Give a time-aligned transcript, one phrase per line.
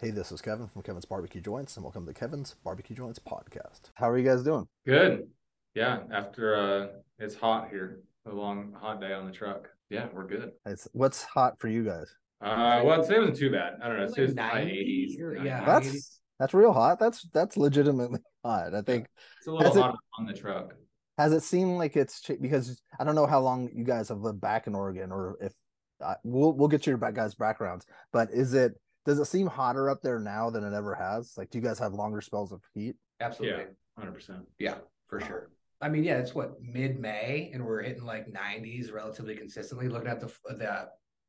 [0.00, 3.90] Hey, this is Kevin from Kevin's Barbecue Joints, and welcome to Kevin's Barbecue Joints podcast.
[3.94, 4.68] How are you guys doing?
[4.86, 5.26] Good.
[5.74, 6.86] Yeah, after uh
[7.18, 9.68] it's hot here, a long hot day on the truck.
[9.90, 10.52] Yeah, we're good.
[10.66, 12.06] It's what's hot for you guys?
[12.40, 13.74] Uh well today wasn't too bad.
[13.82, 14.04] I don't know.
[14.04, 15.20] Like Today's high 80s.
[15.20, 15.44] or- 90s.
[15.44, 15.64] yeah.
[15.64, 17.00] That's that's real hot.
[17.00, 18.74] That's that's legitimately hot.
[18.74, 19.06] I think
[19.38, 20.74] It's a little Has it- hotter on the truck.
[21.18, 24.20] has it seemed like it's ch- because I don't know how long you guys have
[24.20, 25.52] lived back in Oregon, or if
[26.00, 27.84] uh, we'll we'll get to your guys' backgrounds.
[28.12, 28.74] But is it
[29.08, 31.32] does it seem hotter up there now than it ever has?
[31.38, 32.94] Like, do you guys have longer spells of heat?
[33.20, 33.62] Absolutely.
[33.62, 33.66] Yeah,
[33.98, 34.40] hundred percent.
[34.58, 34.74] Yeah,
[35.08, 35.48] for sure.
[35.80, 39.88] I mean, yeah, it's what mid May, and we're hitting like 90s relatively consistently.
[39.88, 40.88] Looking at the the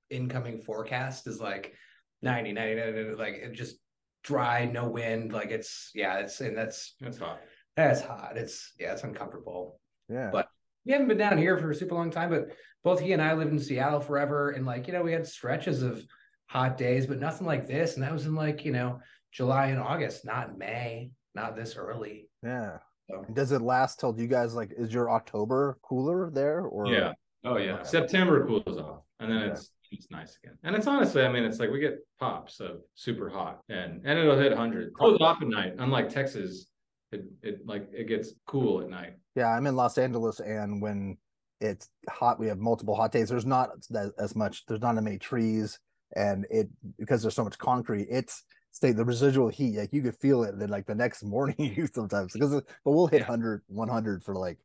[0.09, 1.73] incoming forecast is like
[2.21, 3.77] 90, 90, 90, like it just
[4.25, 5.31] dry, no wind.
[5.31, 7.39] Like it's yeah, it's and that's that's hot.
[7.77, 8.33] that's hot.
[8.35, 9.79] It's yeah, it's uncomfortable.
[10.09, 10.49] Yeah, But-
[10.85, 12.49] We haven't been down here for a super long time, but
[12.83, 15.81] both he and I lived in Seattle forever, and like you know, we had stretches
[15.81, 16.03] of
[16.49, 17.93] hot days, but nothing like this.
[17.95, 18.99] And that was in like you know
[19.31, 22.27] July and August, not May, not this early.
[22.43, 22.77] yeah.
[23.09, 23.25] So.
[23.33, 24.71] Does it last till you guys like?
[24.77, 27.13] Is your October cooler there or Yeah.
[27.43, 27.73] Oh yeah.
[27.75, 27.83] Okay.
[27.83, 29.01] September cools off.
[29.19, 29.51] And then Okay.
[29.53, 30.55] it's it's nice again.
[30.63, 34.19] And it's honestly, I mean, it's like we get pops of super hot and and
[34.19, 34.93] it'll hit hundred.
[34.93, 35.73] Cools off at night.
[35.79, 36.67] Unlike Texas,
[37.11, 39.13] it it like it gets cool at night.
[39.35, 41.17] Yeah, I'm in Los Angeles, and when
[41.59, 43.29] it's hot, we have multiple hot days.
[43.29, 44.67] There's not that, as much.
[44.67, 45.79] There's not as many trees,
[46.15, 48.07] and it because there's so much concrete.
[48.09, 49.77] It's stay the residual heat.
[49.77, 50.57] Like you could feel it.
[50.57, 53.27] Then like the next morning, you sometimes because but we'll hit Yeah.
[53.29, 54.57] 100, 100 for like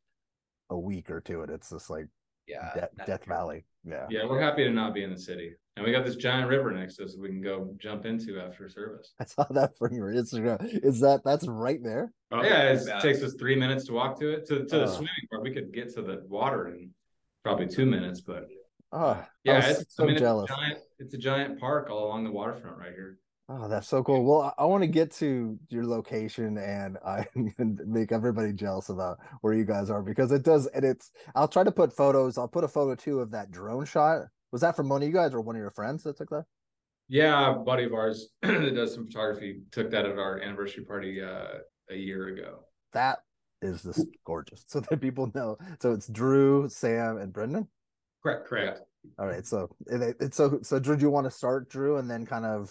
[0.71, 2.07] a week or two, and it's just like
[2.47, 3.35] Yeah, De- Death true.
[3.35, 3.65] Valley.
[3.87, 4.07] Yeah.
[4.11, 5.53] Yeah, we're happy to not be in the city.
[5.77, 8.69] And we got this giant river next to us we can go jump into after
[8.69, 9.13] service.
[9.21, 10.59] I saw that from your Instagram.
[10.85, 12.13] Is that that's right there?
[12.33, 12.39] yeah,
[12.71, 12.99] it's- yeah.
[12.99, 14.47] it takes us three minutes to walk to it.
[14.47, 14.87] To, to the Oh.
[14.87, 16.91] swimming part, we could get to the water in
[17.43, 18.47] probably two minutes, but
[18.97, 20.45] Oh, yeah, it's, so I mean, jealous.
[20.49, 23.19] It's, a giant, it's a giant park all along the waterfront right here.
[23.49, 24.25] Oh, that's so cool.
[24.25, 27.27] Well, I, I want to get to your location and I
[27.59, 31.65] make everybody jealous about where you guys are because it does and it's I'll try
[31.65, 32.39] to put photos.
[32.39, 34.23] I'll put a photo too of that drone shot.
[34.53, 36.45] Was that from one of you guys or one of your friends that took that?
[37.09, 41.21] Yeah, a buddy of ours that does some photography took that at our anniversary party
[41.21, 41.59] uh,
[41.91, 42.61] a year ago.
[42.93, 43.19] That
[43.61, 44.65] is this gorgeous.
[44.69, 45.59] So that people know.
[45.83, 47.69] So it's Drew, Sam, and Brendon.
[48.23, 48.81] Correct, correct.
[49.19, 49.47] All right.
[49.47, 52.71] So it's so so Drew, do you want to start Drew and then kind of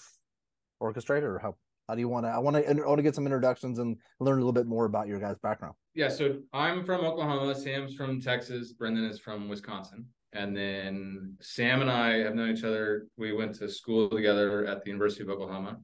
[0.82, 1.56] orchestrate or how
[1.88, 3.98] how do you want to I want to I want to get some introductions and
[4.20, 5.76] learn a little bit more about your guys' background.
[5.94, 7.54] Yeah, so I'm from Oklahoma.
[7.56, 8.74] Sam's from Texas.
[8.74, 10.06] Brendon is from Wisconsin.
[10.34, 13.06] And then Sam and I have known each other.
[13.18, 15.78] We went to school together at the University of Oklahoma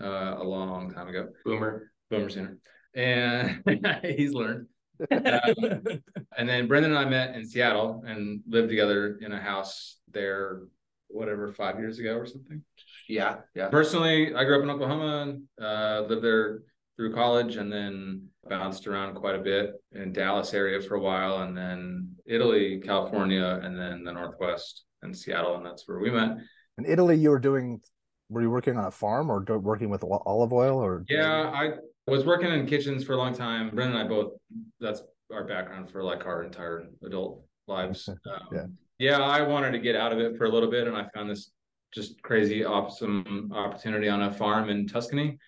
[0.00, 1.28] uh, a long time ago.
[1.44, 2.58] Boomer, Boomer Sooner.
[2.94, 3.62] And
[4.04, 4.68] he's learned.
[5.00, 6.02] Um,
[6.38, 10.62] and then Brendon and I met in Seattle and lived together in a house there,
[11.08, 12.62] whatever, five years ago or something.
[13.08, 13.68] Yeah, yeah.
[13.68, 16.62] Personally, I grew up in Oklahoma, uh, lived there
[16.96, 21.42] through college, and then bounced around quite a bit in Dallas area for a while,
[21.42, 26.38] and then Italy, California, and then the Northwest and Seattle, and that's where we met.
[26.78, 27.80] In Italy, you were doing
[28.28, 31.72] were you working on a farm or do, working with olive oil or Yeah, I
[32.10, 33.70] was working in kitchens for a long time.
[33.74, 34.32] Brendon and I both,
[34.80, 35.02] that's
[35.32, 38.08] our background for like our entire adult lives.
[38.26, 38.66] Um, Yeah.
[38.98, 41.28] Yeah, I wanted to get out of it for a little bit, and I found
[41.28, 41.50] this
[41.92, 45.38] just crazy awesome opportunity on a farm in Tuscany.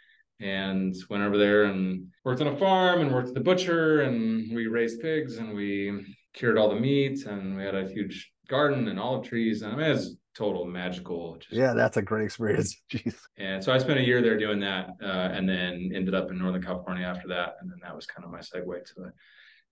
[0.41, 4.55] And went over there and worked on a farm and worked at the butcher, and
[4.55, 8.87] we raised pigs and we cured all the meat, and we had a huge garden
[8.87, 9.63] and olive trees.
[9.63, 11.37] And I mean, it was total magical.
[11.37, 12.81] Just yeah, that's a great experience.
[12.93, 13.17] Jeez.
[13.37, 16.39] and so I spent a year there doing that, uh, and then ended up in
[16.39, 17.57] Northern California after that.
[17.61, 19.13] And then that was kind of my segue to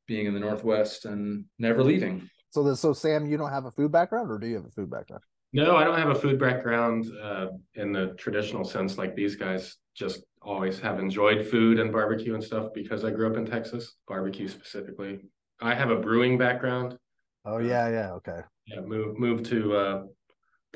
[0.07, 2.29] being in the Northwest and never leaving.
[2.51, 4.71] So the, so Sam, you don't have a food background or do you have a
[4.71, 5.23] food background?
[5.53, 9.77] No, I don't have a food background uh, in the traditional sense like these guys.
[9.95, 13.95] Just always have enjoyed food and barbecue and stuff because I grew up in Texas,
[14.07, 15.21] barbecue specifically.
[15.61, 16.99] I have a brewing background.
[17.45, 18.41] Oh yeah, yeah, okay.
[18.67, 20.03] Yeah, moved moved to uh,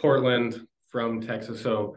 [0.00, 1.60] Portland from Texas.
[1.62, 1.96] So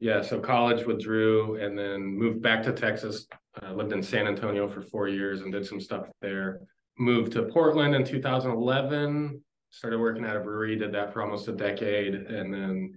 [0.00, 3.26] yeah, so college with Drew, and then moved back to Texas.
[3.60, 6.60] Uh, lived in San Antonio for four years and did some stuff there.
[6.98, 9.42] Moved to Portland in 2011.
[9.70, 10.76] Started working at a brewery.
[10.76, 12.94] Did that for almost a decade, and then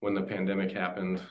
[0.00, 1.22] when the pandemic happened,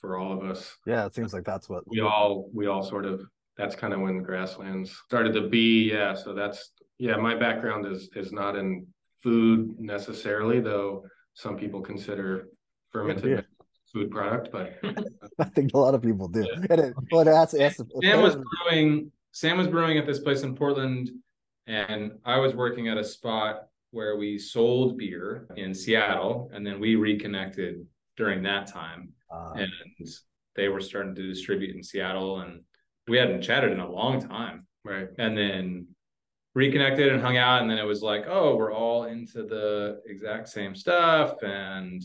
[0.00, 3.06] for all of us, Yeah, it seems like that's what we all we all sort
[3.06, 3.22] of
[3.56, 8.08] that's kind of when grasslands started to be yeah so that's yeah my background is
[8.14, 8.86] is not in
[9.22, 11.04] food necessarily though
[11.36, 12.48] some people consider
[12.90, 13.40] fermented Yeah.
[13.92, 14.78] food product but
[15.38, 16.44] I think a lot of people do.
[16.70, 19.12] And it, well, that's, that's Sam was brewing.
[19.32, 21.10] Sam was brewing at this place in Portland,
[21.66, 26.80] and I was working at a spot where we sold beer in Seattle, and then
[26.80, 27.86] we reconnected
[28.16, 29.12] during that time.
[29.30, 29.70] uh, and
[30.56, 32.62] they were starting to distribute in Seattle, and
[33.08, 34.66] we hadn't chatted in a long time.
[34.84, 35.08] Right.
[35.18, 35.86] And then
[36.56, 40.48] reconnected and hung out, and then it was like, oh, we're all into the exact
[40.48, 42.02] same stuff, and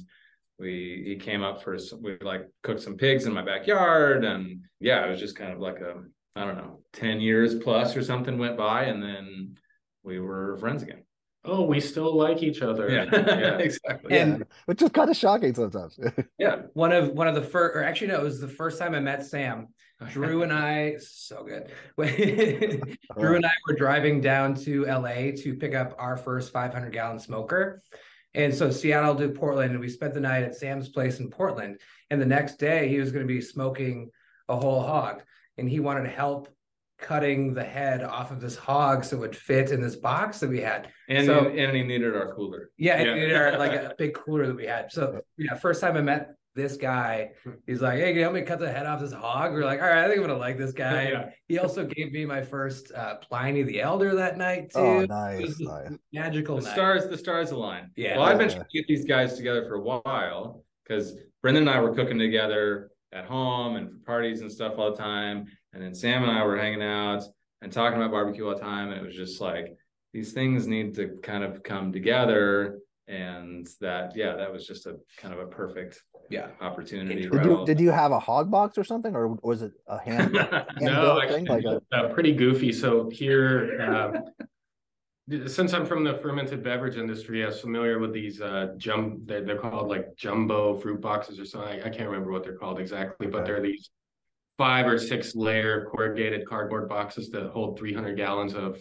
[0.60, 4.66] we he came up for some, we like cooked some pigs in my backyard, and
[4.82, 6.04] yeah, it was just kind of like a
[6.36, 9.56] I don't know, ten years plus or something went by, and then
[10.04, 11.04] we were friends again.
[11.46, 12.90] Oh, we still like each other.
[12.90, 14.14] Yeah, exactly.
[14.16, 15.98] Yeah, And- which is kind of shocking sometimes.
[16.38, 18.94] Yeah, One of one of the first, or actually no, it was the first time
[18.96, 19.70] I met Sam.
[20.10, 21.72] Drew and I, so good.
[21.98, 23.34] Drew uh-huh.
[23.36, 27.82] and I were driving down to LA to pick up our first 500 gallon smoker.
[28.34, 31.80] And so Seattle to Portland, and we spent the night at Sam's place in Portland.
[32.10, 34.10] And the next day, he was going to be smoking
[34.48, 35.22] a whole hog,
[35.58, 36.50] and he wanted help
[36.98, 40.50] cutting the head off of this hog so it would fit in this box that
[40.50, 40.90] we had.
[41.10, 42.70] and So- and he needed our cooler.
[42.78, 43.16] Yeah, Yeah.
[43.16, 44.92] it are like a big cooler that we had.
[44.92, 47.32] So yeah, first time I met this guy,
[47.66, 49.82] he's like, "Hey, can you help me cut the head off this hog?" We're like,
[49.82, 51.30] "All right, I think I'm gonna like this guy." Yeah.
[51.48, 54.80] He also gave me my first uh, Pliny the Elder that night too.
[54.80, 55.60] oh, nice.
[55.60, 55.92] nice.
[56.14, 56.74] magical The night.
[56.74, 57.92] stars, the stars align.
[57.96, 58.18] Yeah.
[58.18, 61.70] Well, I've been trying to get these guys together for a while because Brendon and
[61.70, 65.46] I were cooking together at home and for parties and stuff all the time.
[65.74, 67.24] And then Sam and I were hanging out
[67.62, 68.90] and talking about barbecue all the time.
[68.90, 69.76] And it was just like
[70.14, 72.80] these things need to kind of come together.
[73.12, 76.48] And that, yeah, that was just a kind of a perfect Yeah.
[76.62, 77.24] opportunity.
[77.24, 80.00] Did Did you did you have a hog box or something, or was it a
[80.00, 80.32] hand?
[80.80, 82.72] no, built thing, actually, like uh, pretty goofy.
[82.72, 84.48] So here, um,
[85.48, 89.24] since I'm from the fermented beverage industry, I was familiar with these uh, jum.
[89.26, 91.82] They're, they're called like jumbo fruit boxes or something.
[91.82, 93.90] I, I can't remember what they're called exactly, but they're these
[94.58, 98.78] five or six layer corrugated cardboard boxes that hold 300 gallons of,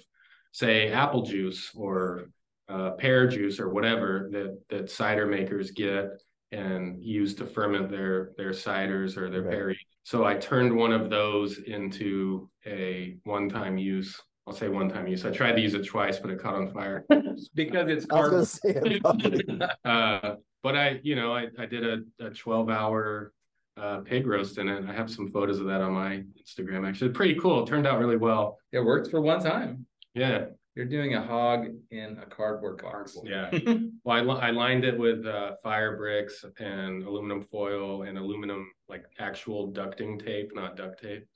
[0.53, 2.27] say, apple juice or
[2.71, 6.07] uh, pear juice or whatever that that cider makers get
[6.53, 9.51] and use to ferment their their ciders or their Okay.
[9.51, 9.79] berry.
[10.05, 14.21] So I turned one of those into a one-time use.
[14.47, 15.25] I'll say one-time use.
[15.25, 17.05] I tried to use it twice, but it caught on fire.
[17.55, 19.37] because it's I was gonna cardboard.
[19.37, 23.33] say it uh, but I, you know, I, I did a, a 12 hour
[23.77, 24.85] uh, pig roast in it.
[24.89, 26.87] I have some photos of that on my Instagram.
[26.89, 27.63] Actually, pretty cool.
[27.63, 28.59] It turned out really well.
[28.73, 29.87] It worked for one time.
[30.15, 30.47] Yeah.
[30.77, 33.17] You're doing a hog in a cardboard box.
[33.25, 33.51] Yeah.
[34.03, 38.67] Well, I, li- I lined it with uh, fire bricks and aluminum foil and aluminum,
[38.89, 41.27] like actual ducting tape, not duct tape.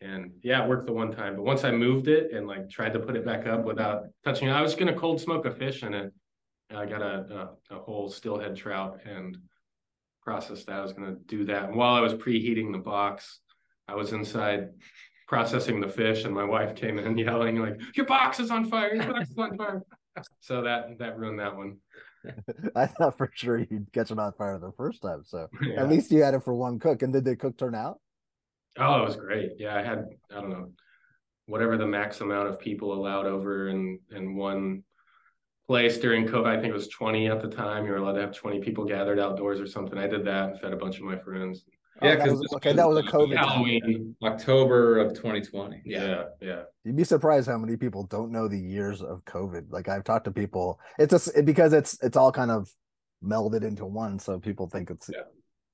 [0.00, 1.36] And yeah, it worked the one time.
[1.36, 4.48] But once I moved it and like tried to put it back up without touching
[4.48, 6.10] it, I was going to cold smoke a fish in it.
[6.74, 9.36] I got a, a, a whole steelhead trout and
[10.22, 10.78] processed that.
[10.78, 11.64] I was going to do that.
[11.68, 13.40] And while I was preheating the box,
[13.88, 14.70] I was inside
[15.26, 18.94] processing the fish and my wife came in yelling like, your box is on fire,
[18.94, 19.82] your box is on fire.
[20.40, 21.78] So that, that ruined that one.
[22.76, 25.22] I thought for sure you'd catch it on fire the first time.
[25.24, 25.82] So Yeah.
[25.82, 27.02] at least you had it for one cook.
[27.02, 27.98] And did the cook turn out?
[28.78, 29.52] Oh, it was great.
[29.58, 30.70] Yeah, I had I don't know
[31.46, 34.82] whatever the max amount of people allowed over in in one
[35.66, 36.46] place during COVID.
[36.46, 37.86] I think it was twenty at the time.
[37.86, 39.98] You were allowed to have twenty people gathered outdoors or something.
[39.98, 41.64] I did that and fed a bunch of my friends.
[42.02, 43.34] Oh, Yeah, that 'cause was- this okay, was that was a COVID.
[43.36, 43.48] time.
[43.48, 44.16] Halloween.
[44.22, 45.82] October of 2020.
[45.84, 46.64] Yeah, yeah.
[46.84, 49.70] You'd be surprised how many people don't know the years of COVID.
[49.70, 52.70] Like I've talked to people, it's just it, because it's it's all kind of
[53.24, 54.18] melded into one.
[54.18, 55.22] So people think it's Yeah,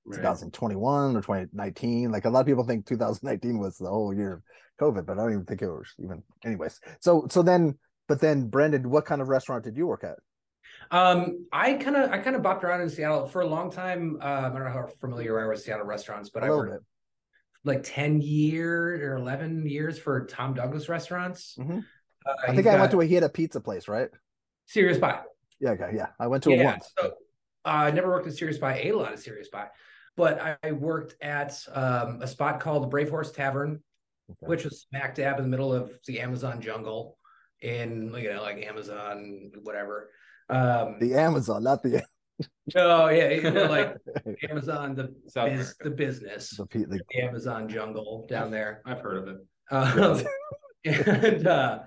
[0.04, 0.16] Right.
[0.16, 2.10] 2021 or 2019.
[2.12, 4.42] Like a lot of people think 2019 was the whole year of
[4.80, 6.22] COVID, but I don't even think it was even.
[6.44, 10.18] Anyways, so so then, but then Brendon, what kind of restaurant did you work at?
[10.92, 14.18] Um, I kind of I kind of bopped around in Seattle for a long time.
[14.20, 16.80] Um, I don't know how familiar you are with Seattle restaurants, but I worked bit.
[17.64, 21.56] like 10 years or 11 years for Tom Douglas restaurants.
[21.58, 21.82] Mhm.
[22.26, 24.10] Uh, I think I went to a he had a pizza place, right?
[24.66, 25.22] Serious Pie.
[25.60, 26.08] Yeah, okay, yeah.
[26.20, 26.92] I went to it once.
[26.98, 27.10] so, uh,
[27.68, 29.68] I never worked at Serious Pie, ate a lot of Serious Pie,
[30.16, 33.82] but I, I worked at um, a spot called Brave Horse Tavern,
[34.30, 34.46] Okay.
[34.46, 37.18] which was smack dab in the middle of the Amazon jungle
[37.60, 40.10] in, you know, like Amazon, whatever.
[40.48, 42.02] Um, the Amazon, not the
[42.76, 43.96] oh, yeah, like
[44.50, 45.74] Amazon, the, South biz, America.
[45.84, 48.82] the business, the, the the Amazon jungle down there.
[48.84, 49.36] I've heard of it.
[49.70, 50.22] Um,
[50.84, 51.80] and uh,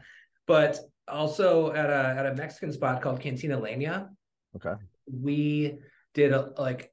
[0.48, 4.10] but also at a at a Mexican spot called Cantina Leña,
[4.56, 4.74] okay.
[5.12, 5.78] we
[6.14, 6.92] did a like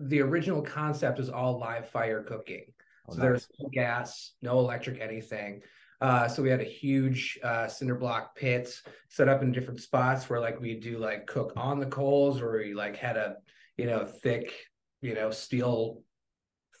[0.00, 2.64] the original concept is all live fire cooking.
[3.08, 5.62] Oh, so there's no gas, no electric, anything.
[6.00, 10.28] Uh, so we had a huge uh, cinder block pits set up in different spots
[10.28, 13.36] where like we do like cook on the coals, or we like had a
[13.76, 14.52] you know thick
[15.00, 16.02] you know steel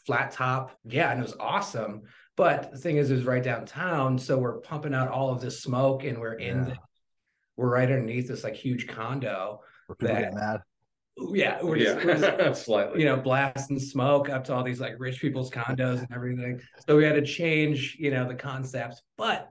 [0.06, 0.76] flat top.
[0.84, 2.02] Yeah, and it was awesome.
[2.36, 5.62] But the thing is, it was right downtown, so we're pumping out all of this
[5.62, 6.64] smoke, and we're in Yeah.
[6.64, 6.76] the
[7.56, 9.60] we're right underneath this like huge condo.
[10.00, 10.60] That- getting mad?
[11.16, 13.00] Yeah, we're just, we're just slightly.
[13.00, 16.60] you know, blasting smoke up to all these like rich people's condos and everything.
[16.86, 19.00] So we had to change, you know, the concepts.
[19.16, 19.48] But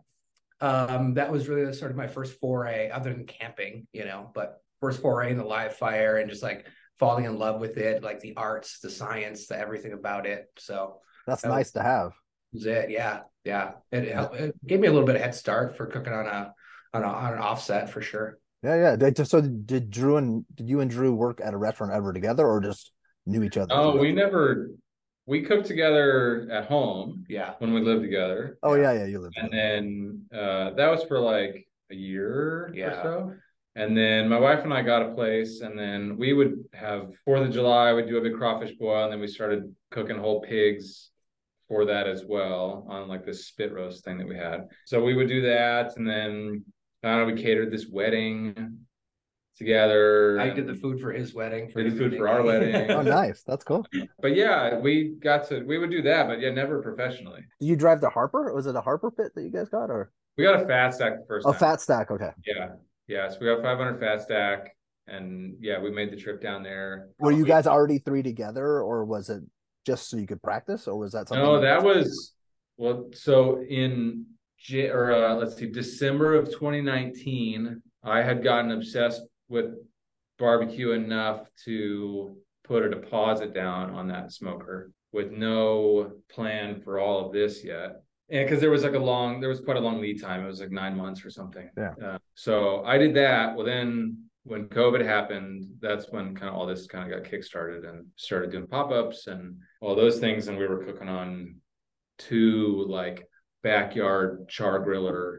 [0.62, 4.62] um, that was really sort of my first foray, other than camping, you know, but
[4.80, 6.66] first foray in the live fire and just like
[7.00, 10.48] falling in love with it, like the arts, the science, the everything about it.
[10.58, 12.12] So That's That was- nice to have.
[12.12, 12.90] that was it.
[12.90, 13.72] Yeah, yeah.
[13.92, 16.54] It, it, it gave me a little bit of head start for cooking on a
[16.94, 18.38] on a on an offset for sure.
[18.64, 18.96] Yeah, yeah.
[18.96, 22.48] Did- So did Drew and did you and Drew work at a restaurant ever together,
[22.48, 22.92] or just
[23.26, 23.74] knew each other?
[23.74, 24.72] Oh, we never
[25.26, 27.54] we cooked together at home Yeah.
[27.60, 28.58] when we lived together.
[28.64, 29.06] Oh yeah, yeah.
[29.06, 29.38] You lived.
[29.38, 32.88] And then uh that was for like a year Yeah.
[33.00, 33.34] or so.
[33.76, 37.42] And then my wife and I got a place, and then we would have Fourth
[37.48, 41.10] of July, we'd do a big crawfish boil, and then we started cooking whole pigs
[41.68, 44.68] for that as well on like this spit roast thing that we had.
[44.86, 46.64] So we would do that, and then
[47.04, 48.80] uh, we catered this wedding
[49.58, 50.40] together.
[50.40, 51.68] I did the food for his wedding.
[51.68, 52.90] Did the his food for our wedding.
[52.92, 53.44] Oh, nice.
[53.44, 53.86] That's cool.
[54.22, 57.42] But yeah, we got to we would do that, but yeah, never professionally.
[57.60, 58.54] Did you drive the Harper?
[58.54, 61.14] Was it a Harper pit that you guys got, or We got a fat stack
[61.20, 61.60] the first a time.
[61.60, 62.12] fat stack?
[62.12, 62.32] Okay.
[62.46, 62.70] Yeah,
[63.08, 63.30] yeah.
[63.30, 64.76] So we got 500 fat stack,
[65.08, 67.10] and yeah, we made the trip down there.
[67.20, 69.44] Were you guys already three together, or was it
[69.86, 71.44] just so you could practice, or was that something?
[71.44, 72.34] No, that was
[72.78, 73.10] well.
[73.14, 74.33] So in J-
[74.72, 79.74] or uh, let's see, December of 2019, I had gotten obsessed with
[80.40, 87.26] barbecue enough to put a deposit down on that smoker with no plan for all
[87.26, 88.02] of this yet.
[88.30, 90.44] And because there was like a long, there was quite a long lead time.
[90.44, 91.70] It was like nine months or something.
[91.78, 91.94] Yeah.
[92.04, 93.56] Uh, so I did that.
[93.56, 97.88] Well, then when COVID happened, that's when kind of all this kind of got kickstarted
[97.88, 100.48] and started doing pop ups and all those things.
[100.48, 101.56] And we were cooking on
[102.18, 103.28] two like
[103.64, 105.38] backyard char griller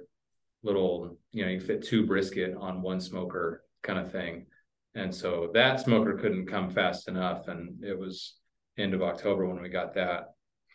[0.63, 4.47] little, you know, you fit two brisket on one smoker kind of thing.
[4.95, 7.49] And so that smoker couldn't come fast enough.
[7.49, 8.35] And it was
[8.79, 10.31] end of October when we got that.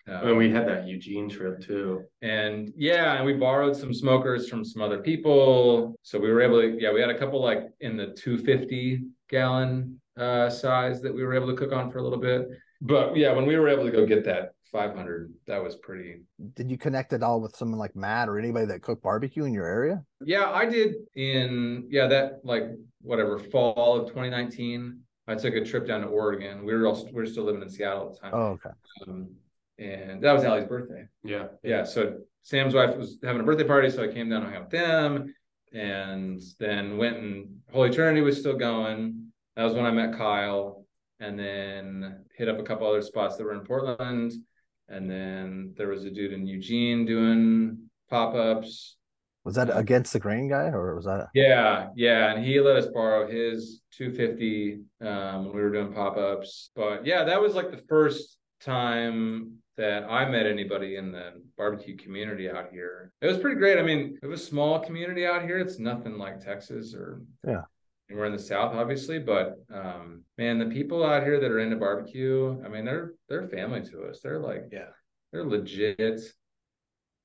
[0.08, 2.04] Uh, And we had that Eugene trip too.
[2.22, 5.96] and yeah, and we borrowed some smokers from some other people.
[6.04, 10.00] So we were able to, yeah, we had a couple like in the 250 gallon
[10.20, 12.48] uh size that we were able to cook on for a little bit.
[12.82, 16.22] But yeah, when we were able to go get that 500, that was pretty.
[16.56, 19.54] Did you connect at all with someone like Matt or anybody that cooked barbecue in
[19.54, 20.04] your area?
[20.24, 22.64] Yeah, I did in, yeah, that like
[23.02, 25.00] whatever fall of 2019.
[25.28, 26.66] I took a trip down to Oregon.
[26.66, 28.32] We were all, we were still living in Seattle at the time.
[28.34, 28.72] Oh, okay.
[29.08, 29.30] Um,
[29.78, 31.06] and that was Allie's birthday.
[31.24, 31.48] Yeah.
[31.64, 34.56] yeah, so Sam's wife was having a birthday party, so I came down and hung
[34.56, 35.34] out with them,
[35.72, 39.32] and then went and Holy Trinity was still going.
[39.56, 40.86] That was when I met Kyle,
[41.20, 44.34] and then hit up a couple other spots that were in Portland,
[44.88, 48.98] and then there was a dude in Eugene doing pop ups.
[49.46, 51.28] Was that against the grain guy, or was that?
[51.34, 56.18] Yeah, yeah, and he let us borrow his 250 um, when we were doing pop
[56.18, 56.72] ups.
[56.76, 61.96] But yeah, that was like the first time that I met anybody in the barbecue
[61.96, 63.14] community out here.
[63.22, 63.80] It was pretty great.
[63.80, 65.58] I mean, it was a small community out here.
[65.58, 67.62] It's nothing like Texas or Yeah.
[68.10, 71.60] And we're in the South, obviously, but um, man, the people out here that are
[71.60, 74.20] into barbecue, I mean, they're they're family to us.
[74.24, 74.88] They're like, Yeah.
[75.32, 76.22] they're legit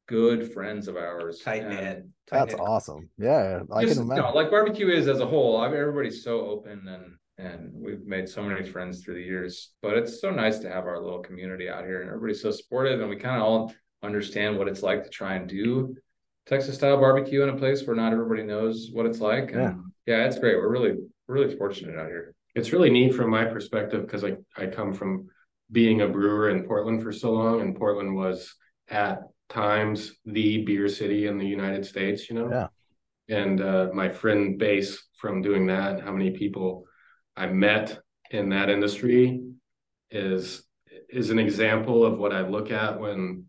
[0.06, 1.40] good friends of ours.
[1.40, 2.04] Tight knit.
[2.30, 3.08] That's awesome.
[3.16, 4.34] Yeah, I just, can you know, imagine.
[4.34, 5.56] like barbecue is as a whole.
[5.58, 9.72] I mean, everybody's so open and and we've made so many friends through the years.
[9.82, 13.00] But it's so nice to have our little community out here, and everybody's so supportive,
[13.00, 15.96] and we kind of all understand what it's like to try and do
[16.46, 19.52] Texas style barbecue in a place where not everybody knows what it's like.
[19.52, 20.18] And Yeah.
[20.18, 20.56] yeah, it's great.
[20.56, 20.94] We're really
[21.26, 22.34] we're really fortunate out here.
[22.54, 25.28] It's really neat from my perspective because I, I come from
[25.72, 28.54] being a brewer in Portland for so long, and Portland was
[28.88, 32.50] at times the beer city in the United States, you know?
[32.50, 33.36] Yeah.
[33.36, 36.84] And uh, my friend base from doing that, how many people
[37.36, 37.98] I met
[38.30, 39.42] in that industry
[40.10, 40.62] is
[41.08, 43.46] is an example of what I look at when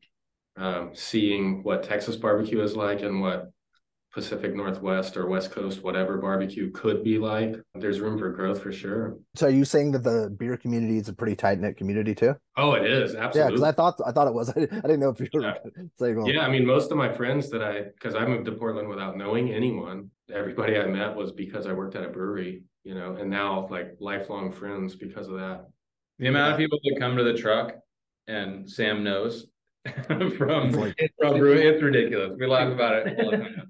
[0.57, 3.51] um, seeing what Texas barbecue is like and what
[4.15, 7.57] Pacific Northwest or West Coast, whatever barbecue could be like.
[7.75, 9.17] There's room for growth for sure.
[9.35, 12.33] So, are you saying that the beer community is a pretty tight knit community too?
[12.55, 13.39] Oh, it is absolutely.
[13.41, 14.49] Yeah, because I thought I thought it was.
[14.55, 15.53] I didn't know if you were Yeah.
[15.99, 16.15] saying.
[16.15, 18.87] well, Yeah, I mean, most of my friends that I, because I moved to Portland
[18.87, 23.17] without knowing anyone, everybody I met was because I worked at a brewery, you know,
[23.17, 25.67] and now like lifelong friends because of that.
[26.19, 27.73] The amount of people that come to the truck
[28.27, 29.47] and Sam knows
[30.07, 30.21] from
[30.69, 32.31] It's like- from brewing, it's ridiculous.
[32.39, 33.67] We laugh about it all the time.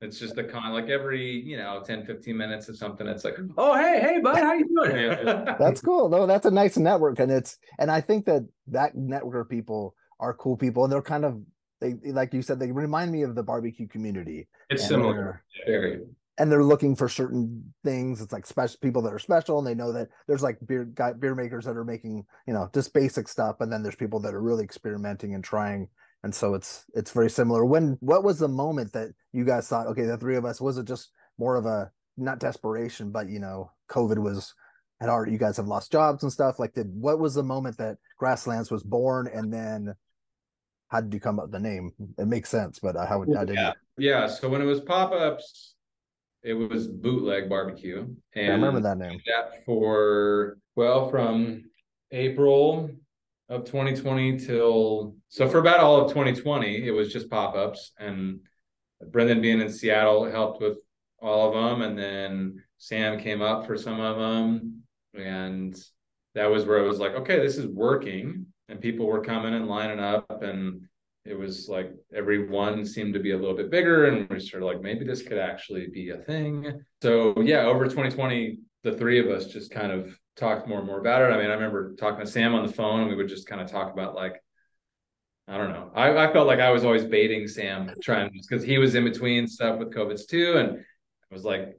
[0.00, 3.06] It's just a con like every, you know, 10, 15 minutes of something.
[3.06, 5.16] It's like, Oh, hey, hey, bud, how you doing?
[5.58, 6.08] That's cool.
[6.08, 9.94] No, that's a nice network, and it's and I think that that network of people
[10.20, 11.40] are cool people, and they're kind of
[11.80, 14.48] they like you said they remind me of the barbecue community.
[14.70, 15.42] It's and similar.
[15.66, 16.00] very,
[16.38, 18.20] and they're looking for certain things.
[18.20, 21.12] It's like special people that are special, and they know that there's like beer guy,
[21.12, 24.34] beer makers that are making you know just basic stuff, and then there's people that
[24.34, 25.88] are really experimenting and trying.
[26.24, 27.66] And so it's it's very similar.
[27.66, 30.78] When what was the moment that you guys thought, okay, the three of us was
[30.78, 34.54] it just more of a not desperation, but you know, COVID was
[35.00, 36.58] had already you guys have lost jobs and stuff.
[36.58, 39.94] Like, did what was the moment that Grasslands was born, and then
[40.88, 41.92] how did you come up with the name?
[42.16, 43.72] It makes sense, but uh, how did Yeah.
[43.98, 44.26] Yeah.
[44.26, 45.74] So when it was pop ups,
[46.42, 47.96] it was bootleg barbecue.
[47.96, 48.16] you?
[48.34, 49.20] And I remember that name.
[49.26, 51.64] that for well from
[52.12, 52.88] April
[53.54, 57.92] of 2020 till so for about all of 2020 it was just pop-ups.
[57.98, 58.40] And
[59.10, 60.78] Brendon being in Seattle helped with
[61.20, 64.82] all of them and then Sam came up for some of them
[65.14, 65.76] and
[66.34, 68.46] that was where it was like okay this is working.
[68.68, 70.42] And people were coming and lining up.
[70.42, 70.86] And
[71.26, 74.06] it was like every one seemed to be a little bit bigger.
[74.06, 76.80] And we sort of like maybe this could actually be a thing.
[77.02, 80.98] So yeah over 2020 the three of us just kind of talked more and more
[80.98, 81.32] about it.
[81.32, 83.60] I mean i remember talking to sam on the phone and we would just kind
[83.60, 84.34] of talk about like
[85.48, 85.90] i don't know.
[85.94, 89.46] I, I felt like i was always baiting sam trying because he was in between
[89.46, 91.78] stuff with covids too and i was like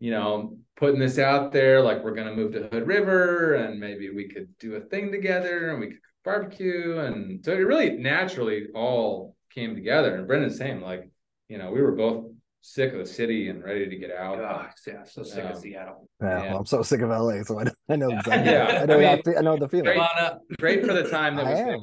[0.00, 3.78] you know putting this out there like we're going to move to hood river and
[3.78, 7.90] maybe we could do a thing together and we could barbecue and so it really
[7.90, 10.16] naturally all came together.
[10.16, 11.08] And brendon's same, like
[11.48, 12.26] you know we were both
[12.66, 15.60] sick of the city and ready to get out Oh, yeah, so sick of Um,
[15.60, 16.08] Seattle.
[16.22, 16.48] Yeah, Yeah.
[16.50, 18.52] well, I'm so sick of LA, so I know, I know exactly.
[18.52, 19.84] Yeah, I know I mean, fe- I know the feeling.
[19.84, 20.42] great- Come on up.
[20.58, 21.76] great for the time that I was there,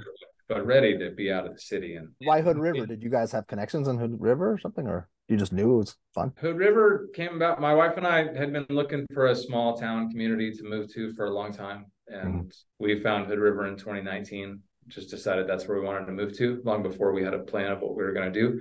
[0.50, 2.88] but ready to be out of the city and Why Hood River?
[2.88, 5.78] Did you guys have connections in Hood River or something, or you just knew it
[5.78, 6.34] was fun?
[6.38, 7.62] Hood River came about.
[7.62, 11.14] My wife and I had been looking for a small town community to move to
[11.14, 14.62] for a long time, and we found Hood River in 2019.
[14.88, 17.72] Just decided that's where we wanted to move to long before we had a plan
[17.72, 18.60] of what we were going to do.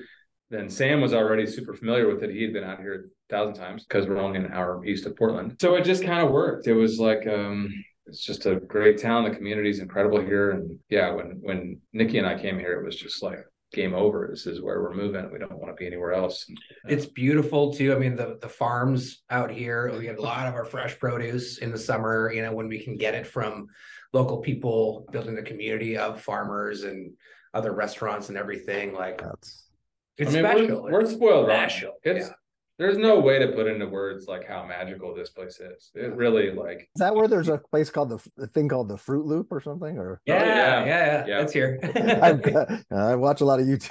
[0.50, 2.30] Then Sam was already super familiar with it.
[2.30, 5.16] He had been out here a thousand times because we're only an hour east of
[5.16, 5.56] Portland.
[5.60, 6.66] So it just kind of worked.
[6.66, 7.72] It was like um
[8.06, 9.24] it's just a great town.
[9.24, 10.50] The community is incredible here.
[10.50, 13.38] And yeah, when when Nikki and I came here, it was just like
[13.72, 14.26] game over.
[14.28, 15.30] This is where we're moving.
[15.30, 16.44] We don't want to be anywhere else.
[16.88, 17.94] It's beautiful too.
[17.94, 21.58] I mean, the the farms out here, we get a lot of our fresh produce
[21.58, 23.68] in the summer, you know, when we can get it from
[24.12, 27.12] local people building the community of farmers and
[27.54, 28.92] other restaurants and everything.
[28.92, 29.69] Like That's
[30.18, 30.82] it's I mean, special.
[30.82, 31.48] We're, we're spoiled.
[31.48, 31.70] rotten.
[31.70, 32.32] Special, It's yeah.
[32.78, 35.90] there's no way to put into words like how magical this place is.
[35.94, 38.98] It really like is that where there's a place called the the thing called the
[38.98, 39.98] Fruit Loop or something?
[39.98, 40.84] Or yeah, Oh, yeah, yeah.
[40.86, 41.38] yeah, Yeah.
[41.40, 41.78] That's here.
[42.22, 43.88] I've I watch a lot of YouTube.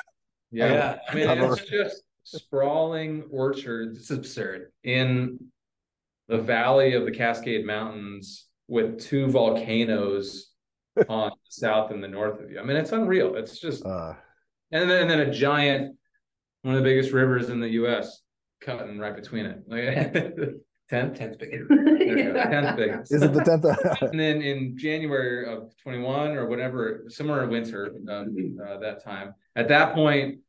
[0.51, 0.71] yeah.
[0.73, 0.97] Yeah.
[1.09, 4.71] I mean, I've it's just sprawling orchards it's absurd.
[4.83, 5.39] in
[6.27, 10.51] the valley of the Cascade Mountains with two volcanoes
[11.09, 12.59] on the south and the north of you.
[12.59, 13.35] I mean, it's unreal.
[13.35, 14.13] It's just Uh,
[14.71, 15.95] and then and then a giant
[16.61, 18.21] one of the biggest rivers in the US
[18.61, 19.63] cutting right between it.
[19.67, 20.53] Like
[20.89, 21.17] tenth.
[21.17, 21.51] Tenth big.
[21.51, 22.33] There.
[22.33, 23.13] Tenth biggest.
[23.13, 24.01] is it the tenth?
[24.01, 29.35] And then in January of 21 or whatever, somewhere in winter, um, uh, that time,
[29.55, 30.39] at that point,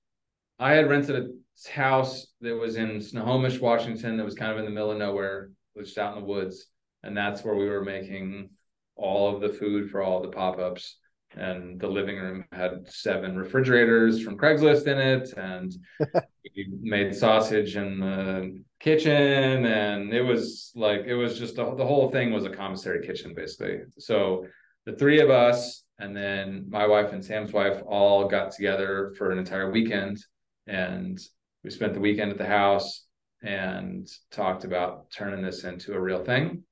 [0.59, 4.64] I had rented a house that was in Snohomish, Washington, that was kind of in
[4.64, 6.66] the middle of nowhere, just out in the woods.
[7.03, 8.51] And that's where we were making
[8.96, 10.96] all of the food for all the pop ups.
[11.36, 15.32] And the living room had seven refrigerators from Craigslist in it.
[15.36, 15.72] And
[16.56, 19.64] we made sausage in the kitchen.
[19.64, 23.32] And it was like, it was just the, the whole thing was a commissary kitchen,
[23.34, 23.80] basically.
[23.98, 24.46] So
[24.86, 29.30] the three of us, and then my wife and Sam's wife all got together for
[29.30, 30.18] an entire weekend.
[30.66, 31.20] And
[31.62, 33.04] we spent the weekend at the house
[33.42, 36.64] and talked about turning this into a real thing.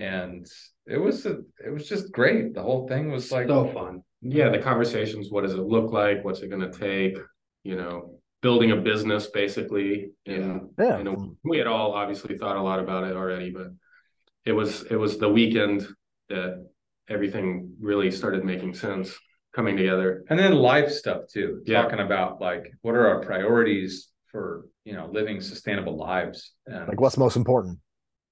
[0.00, 0.46] And
[0.86, 2.54] it was a, it was just great.
[2.54, 4.02] The whole thing was like so fun.
[4.22, 6.24] Yeah, the conversations, what does it look like?
[6.24, 7.16] What's it gonna take?
[7.64, 10.12] You know, building a business basically.
[10.26, 13.68] And yeah, you know, we had all obviously thought a lot about it already, but
[14.46, 15.86] it was it was the weekend
[16.30, 16.66] that
[17.08, 19.14] everything really started making sense
[19.52, 20.24] coming together.
[20.30, 21.82] and then life stuff too Yeah.
[21.82, 23.92] talking about like what are our priorities
[24.30, 27.78] for you know living sustainable lives and like what's most important?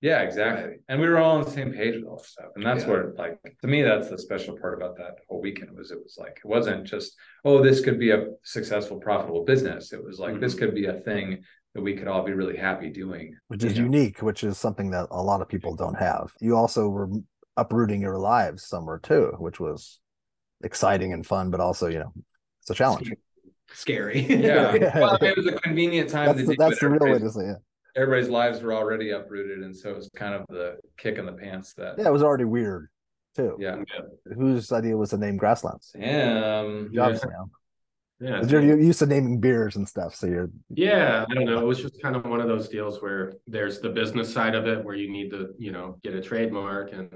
[0.00, 2.64] Yeah exactly and we were all on the same page with all this stuff and
[2.64, 2.90] that's Yeah.
[2.90, 6.16] where like to me that's the special part about that whole weekend was it was
[6.18, 10.38] like it wasn't just oh this could be a successful profitable business it was like
[10.40, 10.66] this mm-hmm.
[10.66, 11.42] could be a thing
[11.74, 13.84] that we could all be really happy doing which is Yeah.
[13.84, 16.32] unique, which is something that a lot of people don't have.
[16.40, 17.08] You also were
[17.56, 20.00] uprooting your lives somewhere too, which was
[20.64, 22.12] exciting and fun, but also, you know,
[22.62, 23.12] it's a challenge.
[23.74, 24.20] Scary.
[24.20, 24.98] yeah Yeah.
[24.98, 27.30] well, it was a convenient time That's to the, do that's the real way to
[27.30, 27.58] say it.
[27.96, 31.32] Everybody's lives were already uprooted and so it was kind of the kick in the
[31.32, 32.88] pants that Yeah, it was already weird
[33.36, 33.56] too.
[33.58, 33.76] yeah
[34.36, 35.90] Whose idea was the name Grasslands?
[35.92, 37.30] Sam Good job, Sam.
[38.20, 38.40] Yeah.
[38.40, 41.60] 'Cause You're, you're used to naming beers and stuff, so you're Yeah, I don't know.
[41.60, 44.66] It was just kind of one of those deals where there's the business side of
[44.66, 47.08] it where you need to, you know, get a trademark and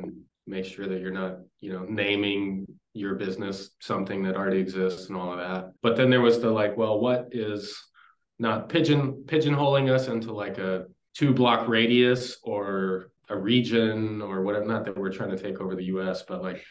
[0.47, 5.17] make sure that you're not, you know, naming your business something that already exists and
[5.19, 5.73] all of that.
[5.83, 7.77] But then there was the like, well, what is
[8.43, 14.67] not pigeon pigeonholing us into like a two block radius or a region or whatever.
[14.67, 16.63] Not that we're trying to take over the US, but like,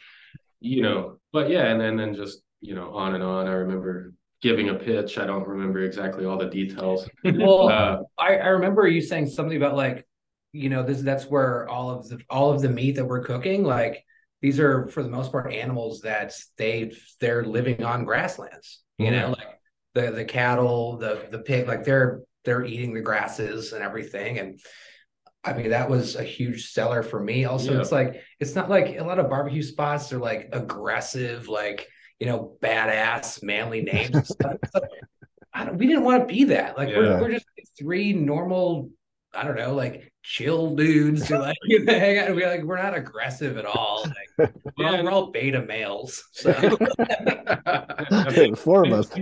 [0.60, 3.48] you know, but yeah, and then then just, you know, on and on.
[3.48, 5.18] I remember giving a pitch.
[5.18, 7.08] I don't remember exactly all the details.
[7.24, 10.06] Well, Uh, I, I remember you saying something about like,
[10.52, 13.64] you know, this that's where all of the all of the meat that we're cooking,
[13.64, 14.04] like
[14.42, 18.82] these are for the most part animals that they they're living on grasslands.
[18.98, 19.61] You know, like
[19.94, 24.40] the the cattle, the the pig, like they're they're eating the grasses and everything.
[24.40, 24.60] And
[25.44, 27.46] I mean, that was a huge seller for me.
[27.46, 27.82] Also, Yeah.
[27.82, 31.88] it's like it's not like a lot of barbecue spots are like aggressive, like
[32.20, 34.58] you know, badass, manly names and stuff.
[34.76, 34.84] Like,
[35.54, 36.78] I don't, we didn't want to be that.
[36.78, 36.98] Like Yeah.
[37.00, 37.46] we're, we're just
[37.80, 38.92] three normal,
[39.34, 42.36] I don't know, like chill dudes who like hang out.
[42.36, 44.06] We're like we're not aggressive at all.
[44.38, 46.24] Like, we're, all, we're all beta males.
[46.34, 46.54] So
[48.56, 49.10] four of us.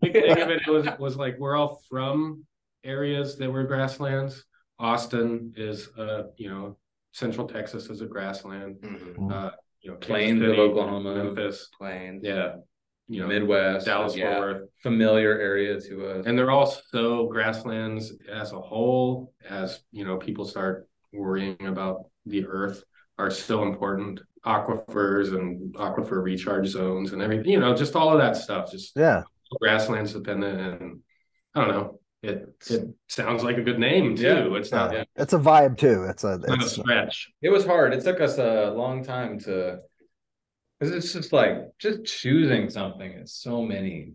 [0.00, 2.44] Big thing of it was was like we're all from
[2.84, 4.44] areas that were grasslands.
[4.78, 6.76] Austin is uh, you know,
[7.12, 8.76] Central Texas is a grassland.
[8.82, 9.32] Mhm.
[9.32, 9.50] Uh,
[9.82, 11.14] you know, Kansas Plains of Oklahoma.
[11.24, 12.22] Memphis, plains.
[12.24, 12.56] yeah,
[13.08, 16.26] you know, Midwest, Dallas yeah, Fort Worth, familiar area to us.
[16.26, 19.32] and they're all so grasslands as a whole.
[19.48, 22.84] As you know, people start worrying about the earth
[23.18, 24.20] are so important.
[24.46, 28.70] Aquifers and aquifer recharge zones and everything, you know, just all of that stuff.
[28.70, 29.22] Just Yeah,
[29.58, 31.00] grasslands dependent and
[31.54, 32.00] I don't know.
[32.22, 34.22] It it sounds like a good name too.
[34.22, 34.58] Yeah.
[34.58, 35.04] It's not, Yeah.
[35.16, 36.04] it's a vibe too.
[36.04, 37.30] It's a it's not a it's, stretch.
[37.40, 37.94] It was hard.
[37.94, 39.78] It took us a long time to,
[40.78, 43.10] because it's just like just choosing something.
[43.10, 44.12] It's so many,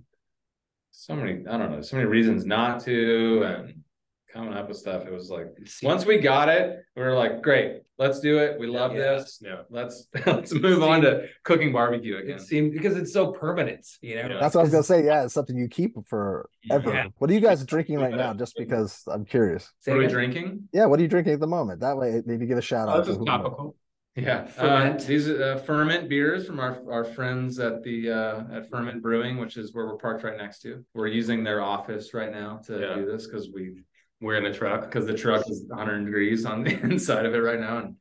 [0.91, 1.45] so many.
[1.47, 3.83] I don't know, so many reasons not to, and
[4.31, 5.07] coming up with stuff.
[5.07, 5.47] It was like
[5.81, 8.59] once we got it, we were like, great, let's do it.
[8.59, 9.15] We love Yeah.
[9.15, 9.39] this.
[9.41, 9.61] Yeah.
[9.69, 12.37] Let's let's move on to cooking barbecue again.
[12.37, 14.21] It seemed because it's so permanent, you know.
[14.29, 14.37] Yeah.
[14.39, 15.05] that's what I was gonna say.
[15.05, 16.49] Yeah, it's something you keep forever.
[16.63, 17.07] Yeah.
[17.17, 18.33] What are you guys drinking right now?
[18.33, 19.71] Just because I'm curious.
[19.85, 20.67] What are we drinking?
[20.73, 21.79] Yeah, what are you drinking at the moment?
[21.81, 23.05] That way, maybe give a shout Oh, out.
[23.05, 23.75] this to is topical.
[24.17, 25.01] Yeah, Ferment.
[25.01, 29.01] Uh, these are uh, ferment beers from our our friends at the uh, at Ferment
[29.01, 30.85] Brewing, which is where we're parked right next to.
[30.93, 32.95] We're using their office right now to Yeah.
[32.95, 33.83] do this because we
[34.21, 34.81] We're in a truck.
[34.85, 37.95] because the truck is 100 degrees on the inside of it right now, and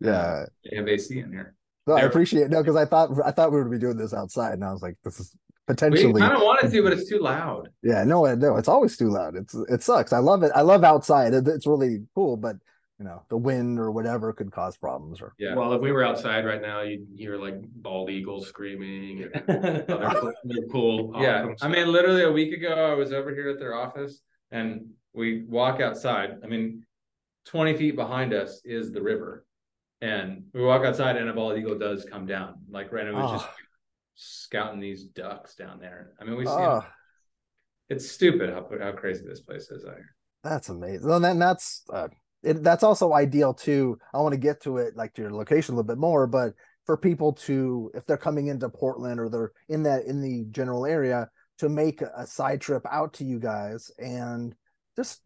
[0.00, 1.54] Yeah, they have AC in here.
[1.86, 2.50] no, I appreciate it.
[2.50, 4.82] No, because I thought I thought we would be doing this outside, and I was
[4.82, 5.34] like, this is
[5.68, 6.20] We potentially.
[6.20, 7.68] kind of wanted to, but it's too loud.
[7.82, 9.34] Yeah, no, no, it's always too loud.
[9.36, 10.12] It's it sucks.
[10.12, 10.52] I love it.
[10.54, 11.34] I love outside.
[11.34, 12.56] It's really cool, but
[12.98, 15.20] you know, the wind or whatever could cause problems.
[15.20, 19.28] Or Yeah, Well, if we were outside right now, you'd hear like bald eagles screaming
[19.46, 20.34] and other
[20.72, 21.48] cool, cool yeah.
[21.60, 25.44] I mean, literally a week ago, I was over here at their office, and we
[25.48, 26.38] walk outside.
[26.44, 26.84] I mean,
[27.46, 29.44] 20 feet behind us is the river,
[30.00, 32.56] and we walk outside, and a bald eagle does come down.
[32.70, 33.54] Like right, it was just Oh.
[34.14, 36.12] scouting these ducks down there.
[36.20, 36.52] I mean, we see.
[36.52, 36.84] oh,
[37.88, 40.14] It's stupid how how crazy this place is out here.
[40.44, 41.08] that's amazing.
[41.08, 42.08] Well, then that's uh,
[42.42, 43.98] it, that's also ideal too.
[44.12, 46.52] I want to get to it, like to your location a little bit more, but
[46.84, 50.86] for people to, if they're coming into Portland or they're in that in the general
[50.86, 54.54] area, to make a side trip out to you guys and
[54.96, 55.20] just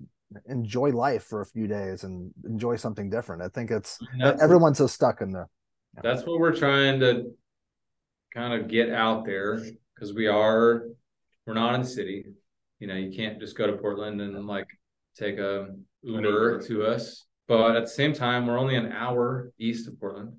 [0.47, 3.43] enjoy life for a few days and enjoy something different.
[3.43, 5.47] I think it's that's- everyone's so stuck in the
[6.03, 7.33] that's what we're trying to
[8.33, 9.61] kind of get out there
[9.95, 10.85] because we are
[11.47, 12.27] we're not in the city
[12.79, 14.69] you know you can't just go to portland and like
[15.19, 15.67] take a
[16.03, 16.21] uber
[16.53, 16.63] Uber.
[16.63, 20.33] to us but at the same time we're only an hour east of portland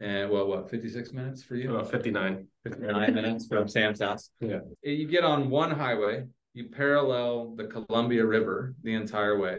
[0.00, 2.46] and well, what 56 minutes for you Uh, 59.
[2.64, 4.60] 59 minutes from sam's house Yeah.
[4.82, 6.24] you get on one highway
[6.56, 9.58] you parallel the columbia river the entire way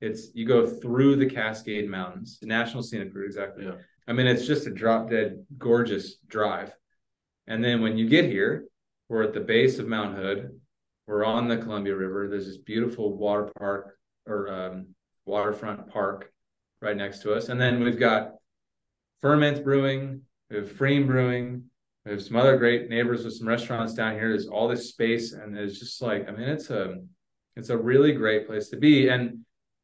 [0.00, 3.74] it's you go through the cascade mountains the national scenic route exactly Yeah.
[4.10, 6.72] I mean, it's just a drop dead gorgeous drive.
[7.46, 8.64] And then when you get here,
[9.08, 10.50] we're at the base of Mount Hood.
[11.06, 12.26] We're on the Columbia River.
[12.28, 14.86] There's this beautiful water park or um,
[15.26, 16.32] waterfront park
[16.82, 17.50] right next to us.
[17.50, 18.32] And then we've got
[19.20, 21.69] Ferment Brewing, we have pFriem Brewing,
[22.04, 24.30] we have some other great neighbors with some restaurants down here.
[24.30, 26.96] There's all this space, and it's just like, I mean, it's a
[27.56, 29.08] it's a really great place to be.
[29.08, 29.40] And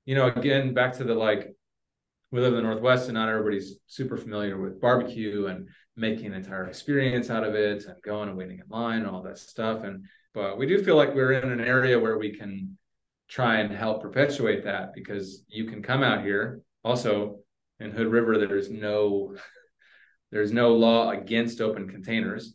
[0.06, 1.54] you know, again, back to the like
[2.30, 6.34] we live in the Northwest and not everybody's super familiar with barbecue and making an
[6.34, 9.84] entire experience out of it and going and waiting in line and all that stuff.
[9.84, 12.76] And but we do feel like we're in an area where we can
[13.28, 16.62] try and help perpetuate that because you can come out here.
[16.84, 17.40] Also,
[17.80, 19.34] in Hood River, there's no
[20.30, 22.54] there's no law against open containers.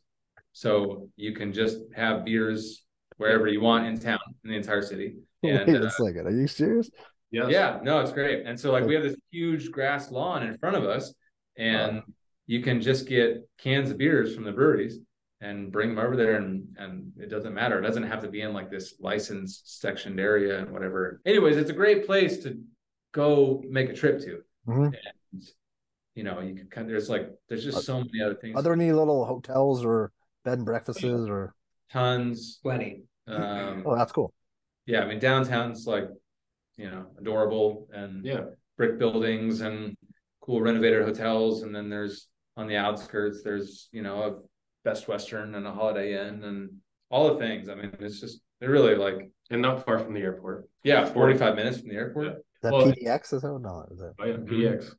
[0.54, 2.84] So you can just have beers
[3.18, 5.16] wherever you want in town in the entire city.
[5.44, 6.28] And Wait uh, a second.
[6.28, 6.88] Are you serious?
[7.32, 7.48] Yes.
[7.50, 8.46] yeah, no, it's great.
[8.46, 11.16] And so like we have this huge grass lawn in front of us,
[11.58, 12.04] and
[12.46, 15.00] you can just get cans of beers from the breweries
[15.42, 17.80] and bring them over there and and it doesn't matter.
[17.80, 21.22] It doesn't have to be in like this licensed sectioned area and whatever.
[21.26, 22.60] Anyways, it's a great place to
[23.14, 24.42] go make a trip to.
[24.68, 24.94] Mhm.
[25.32, 25.44] And
[26.16, 28.56] you know, you can kind of there's like there's just so many other things.
[28.56, 30.12] Are there any little hotels or
[30.44, 31.54] bed and breakfasts or?
[31.92, 32.60] tons.
[32.64, 33.04] Plenty.
[33.28, 34.34] Um Oh, that's cool.
[34.86, 36.08] yeah, I mean downtown's like,
[36.78, 38.46] you know, adorable and Yeah.
[38.78, 39.96] brick buildings and
[40.42, 41.64] cool renovated hotels.
[41.64, 44.40] And then there's on the outskirts, there's, you know, a
[44.84, 46.70] Best Western and a Holiday Inn and
[47.10, 47.70] all the things.
[47.70, 50.68] I mean, it's just they're really like And not far from the airport.
[50.84, 52.26] yeah, 45 minutes from the airport.
[52.26, 52.32] Yeah.
[52.32, 53.34] Is that Well, PDX?
[53.34, 53.86] Is that no?
[53.92, 54.14] Is that?
[54.20, 54.96] Oh, yeah, PX.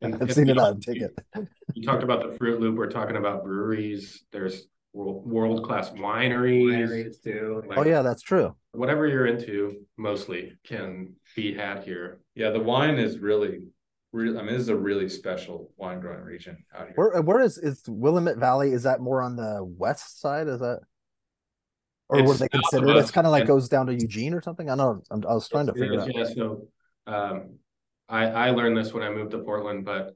[0.00, 1.18] And- I've and seen it you- on ticket.
[1.74, 2.76] You talked about the Fruit Loop.
[2.76, 4.24] We're talking about breweries.
[4.32, 6.64] There's world class wineries.
[6.88, 7.62] Wineries too.
[7.68, 8.56] Like, Oh yeah, that's true.
[8.72, 12.20] Whatever you're into, mostly can be had here.
[12.34, 13.68] Yeah, the wine is really,
[14.12, 14.36] really.
[14.38, 16.94] I mean, this is a really special wine growing region out here.
[16.96, 18.72] Where where is is Willamette Valley?
[18.72, 20.48] Is that more on the west side?
[20.48, 20.80] Is that
[22.08, 22.96] or It's what they south consider it?
[22.96, 24.70] It's kind of like and- goes down to Eugene or something.
[24.70, 25.02] I know.
[25.10, 26.14] I'm, I was trying to figure it out.
[26.14, 26.66] Yeah, so
[27.06, 27.58] um,
[28.08, 30.14] I I learned this when I moved to Portland, but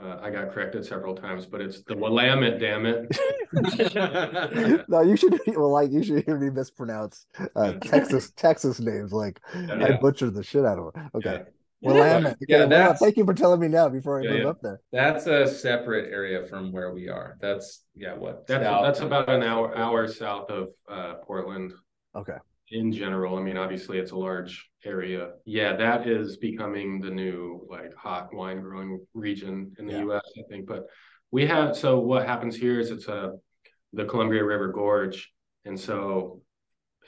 [0.00, 1.46] uh, I got corrected several times.
[1.46, 3.16] But it's the Willamette, damn it.
[4.88, 9.12] no, you should well, like you should hear me mispronounce uh, Texas Texas names.
[9.12, 9.96] Like I Yeah.
[10.00, 11.00] butchered the shit out of it.
[11.16, 11.42] Okay,
[11.80, 11.92] Yeah.
[11.92, 12.36] Willamette.
[12.48, 14.48] Yeah, Okay, well, that's- thank you for telling me now before I Yeah, move yeah.
[14.48, 14.80] up there.
[14.92, 17.36] That's a separate area from where we are.
[17.40, 18.46] That's yeah, what?
[18.46, 21.72] That's that's about an hour hour south of uh, Portland.
[22.16, 22.36] Okay,
[22.70, 25.32] in general, I mean, obviously it's a large area.
[25.44, 30.04] Yeah, that is becoming the new like hot wine growing region in the Yeah.
[30.06, 30.66] US, I think.
[30.66, 30.86] But
[31.30, 33.34] we have so what happens here is it's a
[33.92, 35.32] the Columbia River Gorge.
[35.64, 36.42] And so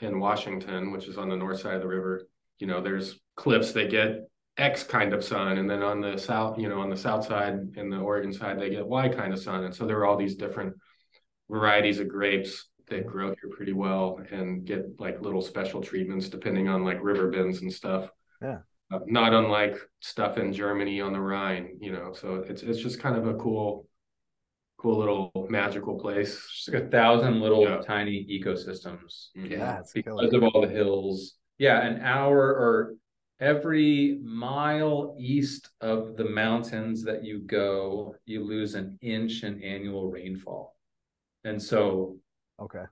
[0.01, 2.27] in Washington, which is on the north side of the river,
[2.59, 6.57] you know, there's cliffs that get X kind of sun, and then on the south,
[6.57, 9.39] you know, on the south side and the Oregon side, they get Y kind of
[9.39, 9.63] sun.
[9.65, 10.75] And so there are all these different
[11.49, 16.67] varieties of grapes that grow here pretty well and get like little special treatments depending
[16.69, 18.09] on like river bends and stuff.
[18.41, 18.59] Yeah.
[18.91, 22.13] Uh, not unlike stuff in Germany on the Rhine, you know.
[22.13, 23.87] So it's it's just kind of a cool,
[24.77, 26.33] cool little magical place.
[26.55, 27.81] just like a thousand little Yeah.
[27.81, 29.29] tiny ecosystems.
[29.35, 29.51] Mhm.
[29.51, 30.45] yeah, because killer.
[30.47, 31.37] of all the hills.
[31.57, 32.95] Yeah, an hour or
[33.39, 40.09] every mile east of the mountains that you go, you lose an inch in annual
[40.09, 40.75] rainfall.
[41.43, 42.19] And so
[42.59, 42.83] Okay,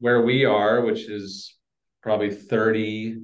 [0.00, 1.56] where we are, which is
[2.02, 3.22] probably 30,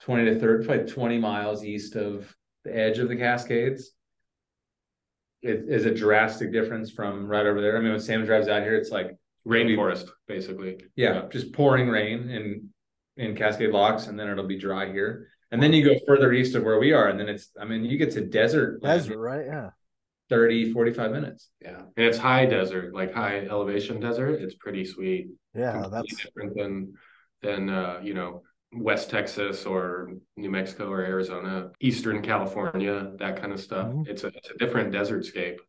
[0.00, 3.92] 20 to 30, probably 20 miles east of the edge of the Cascades.
[5.42, 7.76] It is a drastic difference from right over there.
[7.78, 9.16] I mean, when Sam drives out here, it's like
[9.46, 10.84] Rainforest, basically.
[10.96, 12.70] yeah, just pouring rain in
[13.16, 15.28] in Cascade Locks, and then it'll be dry here.
[15.50, 17.84] And then you go further east of where we are, and then it's I mean,
[17.84, 19.46] you get to desert, desert, in right?
[19.46, 19.70] Yeah.
[20.30, 21.50] 30, 45 minutes.
[21.60, 21.82] Yeah.
[21.96, 24.40] And it's high desert, like high elevation desert.
[24.40, 25.28] It's pretty sweet.
[25.54, 26.94] Yeah, completely that's different than
[27.42, 33.52] than uh, you know West Texas or New Mexico or Arizona, Eastern California, that kind
[33.52, 33.88] of stuff.
[33.88, 34.08] Mhm.
[34.08, 35.60] It's a it's a different desert scape.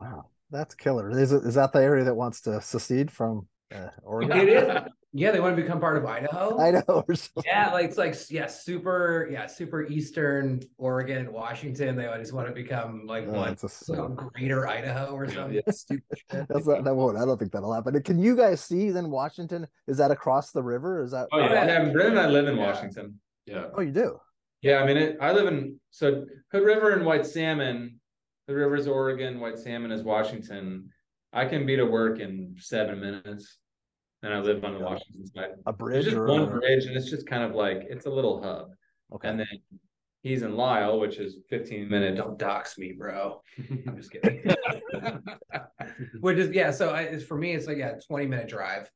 [0.00, 1.10] wow, that's killer.
[1.10, 4.38] Is it, is that the area that wants to secede from uh, Oregon?
[4.38, 4.82] It is.
[5.12, 6.58] Yeah, they want to become part of Idaho.
[6.58, 7.44] Idaho or something.
[7.46, 11.96] Yeah, like it's like yeah, super yeah, super eastern Oregon and Washington.
[11.96, 15.54] They just want to become like Oh, one that's a so greater Idaho or something.
[15.66, 15.72] Yeah.
[15.72, 16.18] Stupid.
[16.28, 17.16] That's not, that won't.
[17.16, 18.00] I don't think that'll happen.
[18.02, 19.66] Can you guys see then Washington?
[19.86, 21.02] Is that across the river?
[21.02, 21.28] Is that?
[21.32, 21.66] Oh, yeah.
[21.66, 22.66] Yeah, Brendon and I live in Yeah.
[22.66, 23.20] Washington.
[23.46, 23.66] Yeah.
[23.74, 24.20] Oh, you do.
[24.62, 28.00] Yeah, I mean, it, I live in so Hood River and White Salmon.
[28.48, 30.90] Hood River is Oregon, White Salmon is Washington.
[31.32, 33.58] I can be to work in seven minutes,
[34.26, 35.50] and I live on the Washington side.
[35.66, 38.10] A There's bridge just or one bridge, and it's just kind of like it's a
[38.10, 38.70] little hub.
[39.14, 39.28] okay.
[39.28, 39.46] And then
[40.22, 42.18] he's in Lyle, which is 15 minutes.
[42.18, 43.40] Don't dox me, bro.
[43.86, 44.44] I'm just kidding.
[46.20, 46.70] Which is yeah.
[46.72, 48.90] So I, for me, it's like yeah, twenty minute drive.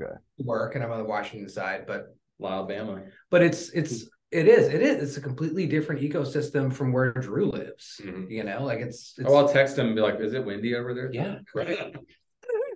[0.00, 0.12] Okay.
[0.38, 3.10] Work and I'm on the Washington side, but Lyle, Bama.
[3.30, 7.50] but it's it's it is it is it's a completely different ecosystem from where Drew
[7.50, 8.00] lives.
[8.02, 8.30] Mhm.
[8.30, 10.74] You know, like it's, it's Oh, I'll text him and be like, "Is it windy
[10.74, 11.38] over there?" yeah.
[11.54, 11.78] Right.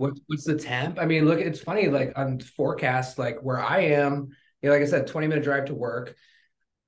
[0.03, 0.99] What, what's the temp?
[0.99, 4.83] I mean, look, it's funny, like on forecast, like where I am, you know, like
[4.83, 6.17] I said, 20 minute drive to work,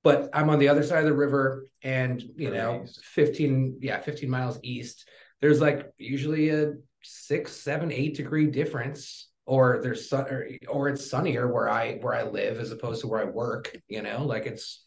[0.03, 4.29] but I'm on the other side of the river and, you know, 15, yeah, 15
[4.29, 5.07] miles east.
[5.39, 6.73] There's like usually a
[7.03, 12.15] six, seven, eight degree difference, or there's sun, or, or it's sunnier where I, where
[12.15, 14.83] I live as opposed to where I work, you know, like it's,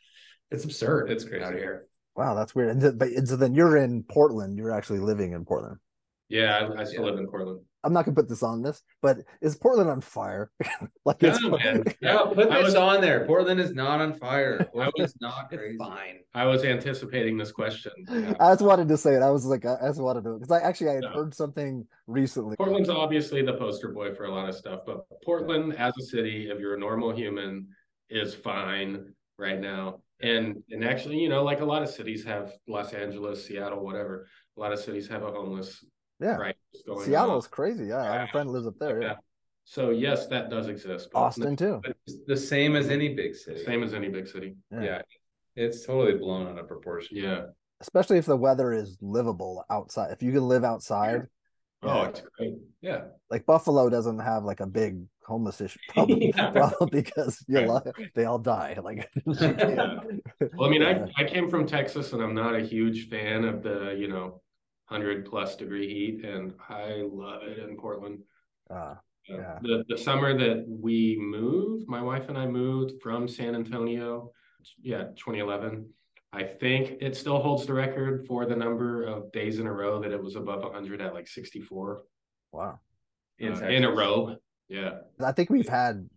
[0.51, 1.11] it's absurd.
[1.11, 1.43] It's crazy.
[1.43, 1.87] out here.
[2.15, 2.73] Wow, that's weird.
[2.73, 4.59] And th- but and so then you're in Portland.
[4.59, 5.79] You're actually living in Portland.
[6.29, 7.11] Yeah, I, I still Yeah.
[7.11, 7.61] live in Portland.
[7.85, 10.51] I'm not gonna put this on this, but is Portland on fire?
[11.07, 11.85] like Yeah, it's man.
[12.03, 13.25] Yeah, put I this was- on there.
[13.25, 14.69] Portland is not on fire.
[14.73, 16.19] Portland is not It's fine.
[16.35, 17.93] I was anticipating this question.
[18.41, 19.23] I just wanted to say it.
[19.23, 21.13] I was like, I I just wanted to because I actually I had Yeah.
[21.15, 22.57] heard something recently.
[22.57, 26.51] Portland's obviously the poster boy for a lot of stuff, but Portland as a city,
[26.51, 27.69] if you're a normal human,
[28.11, 30.01] is fine right now.
[30.21, 34.27] And and actually, you know, like a lot of cities have Los Angeles, Seattle, whatever.
[34.57, 35.85] A lot of cities have a homeless
[36.21, 37.51] Yeah, crisis going Seattle's on.
[37.51, 37.87] crazy.
[37.87, 39.01] Yeah, I have a friend who lives up there.
[39.03, 39.15] Yeah, Yeah.
[39.65, 41.11] So yes, that does exist.
[41.13, 41.81] but Austin too.
[42.07, 43.63] It's the same as any big city.
[43.65, 44.57] Same as any big city.
[44.71, 44.83] Yeah.
[44.83, 45.03] Yeah.
[45.57, 47.17] It's totally blown out of proportion.
[47.19, 47.47] Yeah.
[47.81, 50.11] Especially if the weather is livable outside.
[50.13, 51.27] If you can live outside,
[51.83, 52.09] Oh, Yeah.
[52.09, 52.55] it's great.
[52.81, 53.01] Yeah.
[53.31, 56.51] like Buffalo doesn't have like a big homeless issue problem, Yeah.
[56.51, 57.67] problem because you Right.
[57.69, 57.83] know,
[58.17, 58.79] they all die.
[58.83, 60.01] Like, Yeah.
[60.55, 61.07] Well, I mean, Yeah.
[61.19, 64.41] I, I came from Texas and I'm not a huge fan of the, you know,
[64.89, 68.23] 100 plus degree heat, and I love it in Portland.
[68.71, 68.95] uh, Uh,
[69.29, 69.59] Yeah.
[69.61, 74.33] The the summer that we moved, my wife and I moved from San Antonio,
[74.81, 75.93] yeah, 2011.
[76.33, 80.01] I think it still holds the record for the number of days in a row
[80.01, 82.03] that it was above 100 at like 64
[82.53, 82.79] wow.
[83.39, 84.37] In, uh, in a row.
[84.69, 86.09] Yeah, I think we've had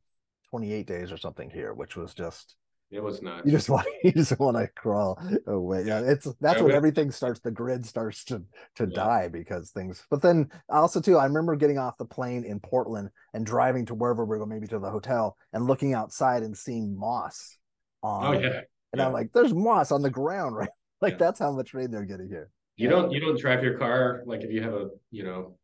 [0.50, 2.56] 28 days or something here, which was just
[2.92, 3.46] it was not.
[3.46, 5.84] you just want you just want to crawl away.
[5.86, 7.40] Yeah, it's that's oh, Yeah, when everything starts.
[7.40, 8.44] The grid starts to
[8.76, 8.96] to Yeah.
[8.96, 10.06] die because things.
[10.10, 13.96] But then also too, I remember getting off the plane in Portland and driving to
[13.96, 17.58] wherever we are going, maybe to the hotel, and looking outside and seeing moss
[18.04, 18.36] oh, on.
[18.36, 18.62] oh yeah.
[18.94, 19.08] And yeah.
[19.08, 20.70] I'm like, there's moss on the ground, right?
[21.02, 21.18] Like Yeah.
[21.20, 22.50] that's how much rain they're getting here.
[22.78, 25.56] You don't you don't drive your car like if you have a you know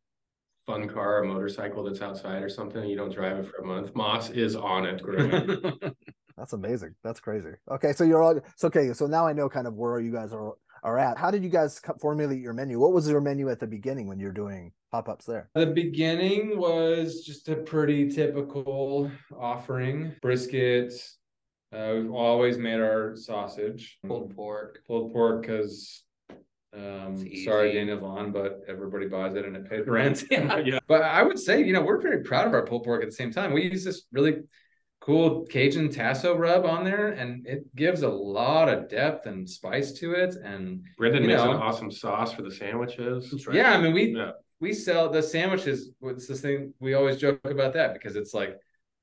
[0.66, 3.94] fun car, a motorcycle that's outside or something, you don't drive it for a month.
[3.94, 5.02] Moss is on it.
[5.02, 5.58] growing.
[6.38, 6.94] That's amazing.
[7.02, 7.50] That's crazy.
[7.70, 8.92] Okay, so you're all so okay.
[8.92, 11.18] So now I know kind of where you guys are are at.
[11.18, 12.78] How did you guys formulate your menu?
[12.78, 15.50] What was your menu at the beginning when you're doing pop ups there?
[15.54, 20.12] The beginning was just a pretty typical offering.
[20.22, 20.94] Brisket.
[21.70, 23.98] Uh, we've always made our sausage.
[24.06, 24.80] Pulled pork.
[24.86, 26.02] Pulled pork because
[26.74, 27.78] um sorry easy.
[27.78, 30.24] Dana Vaughn, but everybody buys it and it pays rent.
[30.30, 30.58] yeah.
[30.58, 30.78] Yeah.
[30.86, 33.14] But I would say, you know, we're very proud of our pulled pork at the
[33.14, 33.52] same time.
[33.52, 34.42] We use this really
[35.08, 39.92] cool Cajun tasso rub on there, and it gives a lot of depth and spice
[39.94, 40.34] to it.
[40.44, 43.46] And Brendon You makes an awesome sauce for the sandwiches.
[43.52, 44.32] yeah, I mean, we Yeah.
[44.60, 45.90] we sell the sandwiches.
[46.02, 46.74] It's this thing?
[46.78, 48.56] We always joke about that because it's like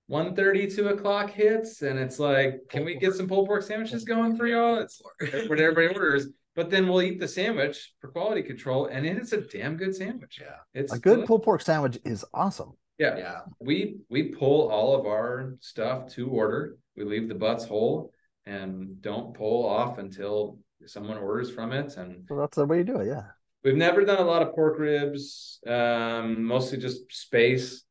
[0.08, 4.36] 1.30, 2 o'clock hits, and it's like, can we get some pulled pork sandwiches going
[4.38, 4.78] for y'all?
[4.78, 5.02] It's
[5.50, 6.28] what everybody orders.
[6.56, 9.94] But then we'll eat the sandwich for quality control, and it is a damn good
[9.96, 10.38] sandwich.
[10.40, 10.58] Yeah.
[10.74, 11.28] It's A good delicious.
[11.28, 12.74] pulled pork sandwich is awesome.
[12.98, 13.18] Yeah.
[13.18, 13.40] Yeah.
[13.60, 16.78] We we pull all of our stuff to order.
[16.96, 18.12] We leave the butts whole
[18.46, 21.98] and don't pull off until someone orders from it.
[21.98, 23.08] And So that's the way you do it.
[23.08, 23.24] Yeah.
[23.64, 27.84] we've never done a lot of pork ribs, um, mostly just space.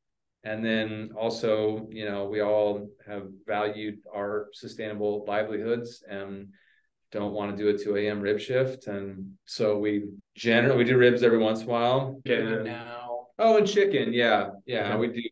[0.44, 6.48] And then also, you know, we all have valued our sustainable livelihoods and
[7.12, 8.20] don't want to do a 2 a.m.
[8.20, 8.86] rib shift.
[8.86, 10.04] And so we
[10.36, 12.20] generally we do ribs every once in a while.
[12.24, 12.62] Yeah.
[12.62, 13.03] Now.
[13.38, 14.94] Oh, and chicken, yeah, yeah.
[14.94, 14.96] Okay.
[14.96, 15.22] We do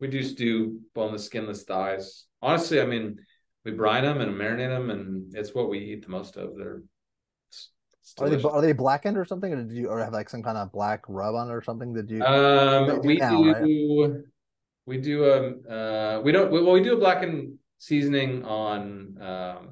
[0.00, 2.24] we do stew boneless, skinless thighs.
[2.42, 3.16] Honestly, I mean,
[3.64, 6.56] we brine them and marinate them, and it's what we eat the most of.
[6.56, 6.82] They're
[8.18, 10.58] Are they are they blackened or something, or did you or have like some kind
[10.58, 11.94] of black rub on it or something?
[11.94, 12.22] Did you?
[12.22, 14.24] Um, do we now, do
[14.86, 19.68] we do a uh we don't well we do a blackened seasoning on um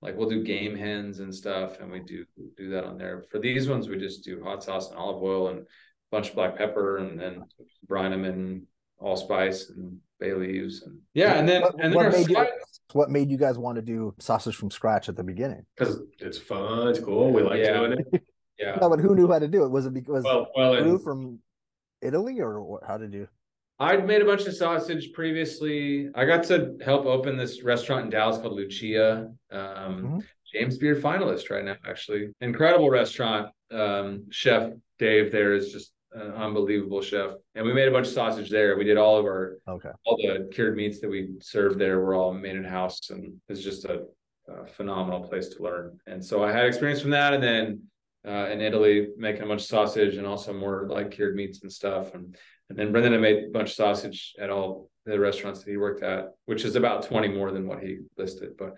[0.00, 2.24] like we'll do game hens and stuff, and we do
[2.56, 3.22] do that on there.
[3.30, 5.66] For these ones, we just do hot sauce and olive oil and
[6.12, 7.42] bunch of black pepper, and then
[7.88, 8.66] brine them in
[9.00, 12.48] allspice and bay leaves, and yeah, and then What- and then what made you- side-
[12.92, 15.64] what made you guys want to do sausage from scratch at the beginning?
[15.76, 17.32] Because it's fun, it's cool.
[17.32, 17.78] We like Yeah.
[17.78, 18.22] doing it.
[18.58, 18.76] yeah.
[18.80, 19.68] No, but who knew how to do it?
[19.70, 21.40] Was it because Well, well, Drew from
[22.02, 23.26] Italy, or how did you?
[23.80, 26.10] I'd made a bunch of sausage previously.
[26.14, 29.32] I got to help open this restaurant in Dallas called Lucia.
[29.50, 30.24] Um, Mhm.
[30.52, 32.32] James Beard finalist right now, actually.
[32.42, 33.50] Incredible restaurant.
[33.70, 37.32] Um, chef Dave there is just an unbelievable chef.
[37.54, 38.76] And we made a bunch of sausage there.
[38.76, 42.14] We did all of our, Okay, all the cured meats that we served there were
[42.14, 43.10] all made in house.
[43.10, 44.04] And it's just a,
[44.48, 45.98] a phenomenal place to learn.
[46.06, 47.34] And so I had experience from that.
[47.34, 47.82] And then
[48.26, 51.72] uh, in Italy, making a bunch of sausage and also more like cured meats and
[51.72, 52.14] stuff.
[52.14, 52.36] And
[52.68, 55.76] and then Brendon had made a bunch of sausage at all the restaurants that he
[55.76, 58.52] worked at, which is about 20 more than what he listed.
[58.56, 58.76] But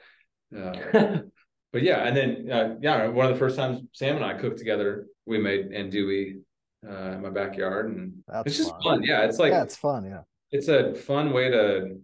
[0.56, 1.18] uh,
[1.72, 4.58] but yeah, and then uh, yeah, one of the first times Sam and I cooked
[4.58, 6.40] together, we made andouille
[6.88, 8.82] uh, in my backyard, and that's it's just fun.
[8.82, 9.02] fun.
[9.02, 10.04] Yeah, it's like yeah, it's fun.
[10.04, 11.98] Yeah, it's a fun way to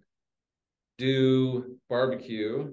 [0.98, 2.72] do barbecue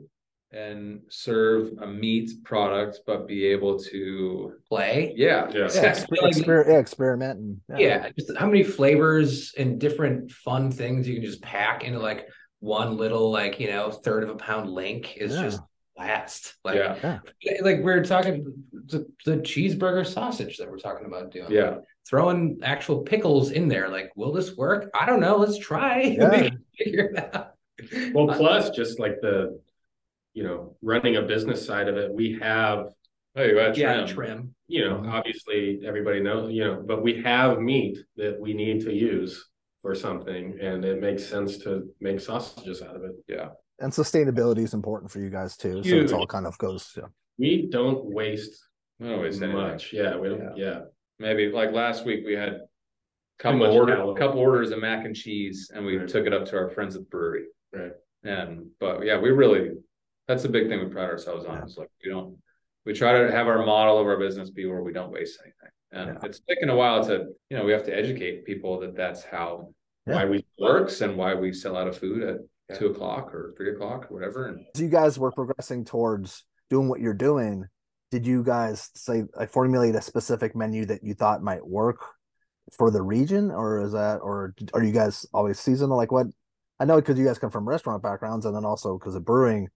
[0.51, 5.13] and serve a meat product, but be able to, Play.
[5.15, 5.67] yeah, Yeah.
[5.73, 8.09] Yeah, exper- exper- yeah, experiment and Yeah.
[8.17, 12.29] just how many flavors and different fun things you can just pack into like
[12.59, 15.43] one little like you know third of a pound link is Yeah.
[15.43, 15.61] just
[15.97, 16.53] blast.
[16.63, 17.19] Like yeah,
[17.61, 21.51] like we're talking the, the cheeseburger sausage that we're talking about doing.
[21.51, 21.77] yeah.
[22.07, 23.89] Throwing actual pickles in there.
[23.89, 24.89] Like, will this work?
[24.97, 25.37] I don't know.
[25.37, 26.01] Let's try.
[26.19, 26.49] Yeah.
[26.77, 27.53] Figure it out.
[28.13, 29.59] Well, uh, plus just like the,
[30.33, 32.87] you know, running a business side of it, we have,
[33.35, 34.07] Oh, you got yeah, trim.
[34.07, 34.55] trim.
[34.67, 35.09] you know, mm-hmm.
[35.09, 39.47] obviously everybody knows, you know, but we have meat that we need to use
[39.81, 43.11] for something and it makes sense to make sausages out of it.
[43.27, 45.83] Yeah, and sustainability is important for you guys too.
[45.83, 46.03] So Huge.
[46.05, 46.93] it's all kind of goes.
[46.97, 47.03] Yeah.
[47.37, 48.63] We don't waste
[49.01, 49.61] I don't waste anything.
[49.61, 49.93] much.
[49.93, 50.79] Yeah, we don't, yeah.
[51.19, 52.65] Maybe like last week we had a Too
[53.39, 54.15] couple order, tallow.
[54.15, 56.07] couple orders of mac and cheese, and we Right.
[56.07, 57.45] took it up to our friends at the brewery.
[57.71, 57.91] Right.
[58.23, 59.71] And but yeah, we really
[60.27, 61.55] that's a big thing we pride ourselves on.
[61.57, 61.65] Yeah.
[61.65, 62.37] Is like we don't
[62.85, 65.69] we try to have our model of our business be where we don't waste anything.
[65.91, 66.27] And Yeah.
[66.27, 69.73] it's taken a while to you know we have to educate people that that's how
[70.07, 70.15] Yeah.
[70.15, 72.37] Why we works and why we sell out of food at
[72.69, 72.77] Yeah.
[72.77, 74.47] two o'clock or three o'clock or whatever.
[74.47, 77.65] And As you guys were progressing towards doing what you're doing,
[78.11, 81.99] did you guys say like formulate a specific menu that you thought might work
[82.73, 85.95] for the region, or is that, or are you guys always seasonal?
[85.97, 86.27] Like what?
[86.79, 89.69] I know because you guys come from restaurant backgrounds, and then also because of brewing,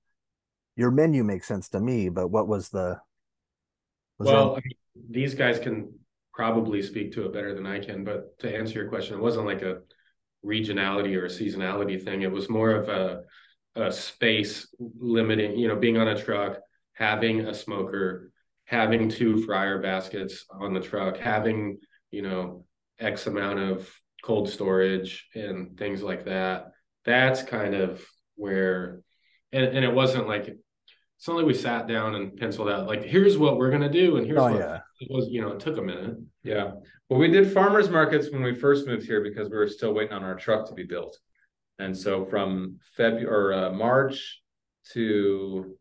[0.76, 2.10] your menu makes sense to me.
[2.10, 3.00] But what was the?
[4.20, 5.94] Was there- Well, I mean, these guys can
[6.34, 9.46] probably speak to it better than I can, but to answer your question, it wasn't
[9.46, 9.80] like a
[10.46, 12.22] regionality or seasonality thing.
[12.22, 13.22] It was more of a
[13.76, 16.60] a space limiting, you know, being on a truck,
[16.94, 18.32] having a smoker,
[18.66, 21.78] having two fryer baskets on the truck, having,
[22.12, 22.66] you know,
[23.00, 23.90] X amount of
[24.24, 26.72] cold storage and things like that.
[27.06, 29.02] That's kind of where
[29.52, 33.04] and, and it wasn't like it's not like we sat down and penciled out like
[33.04, 35.60] here's what we're gonna do and here's oh what yeah, it was you know it
[35.60, 36.72] took a minute Yeah.
[37.10, 40.14] Well, we did farmers markets when we first moved here because we were still waiting
[40.14, 41.18] on our truck to be built.
[41.80, 44.42] And so from February or uh, March
[44.94, 45.76] to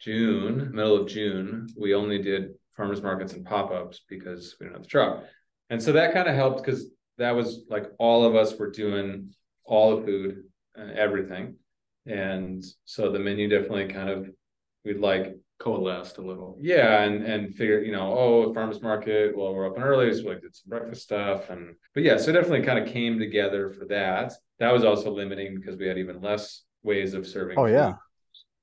[0.00, 4.82] June, middle of June, we only did farmers markets and pop-ups because we didn't have
[4.84, 5.24] the truck.
[5.70, 6.86] And so that kind of helped because
[7.18, 9.34] that was like all of us were doing
[9.64, 10.44] all the food
[10.74, 11.56] and everything.
[12.06, 14.30] And so the menu definitely kind of
[14.84, 19.36] we'd like coalesced a little yeah, and and figure, you know, oh, farmers market.
[19.36, 22.34] Well, we're open early, so we did some breakfast stuff, and but yeah, so it
[22.34, 24.32] definitely kind of came together for that.
[24.58, 27.58] That was also limiting because we had even less ways of serving.
[27.58, 27.92] Oh, yeah.
[27.92, 27.98] food,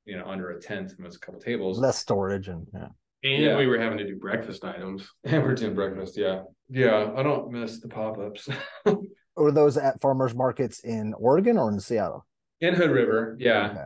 [0.06, 2.88] you know, under a tent and was a couple tables, less storage and yeah.
[3.24, 3.58] and Yeah.
[3.58, 6.16] we were having to do breakfast items and we're doing breakfast.
[6.18, 8.47] Yeah, yeah, I don't miss the pop ups
[9.36, 12.26] Were those at farmers markets in Oregon or in Seattle?
[12.60, 13.36] in Hood River.
[13.39, 13.84] Yeah, Okay.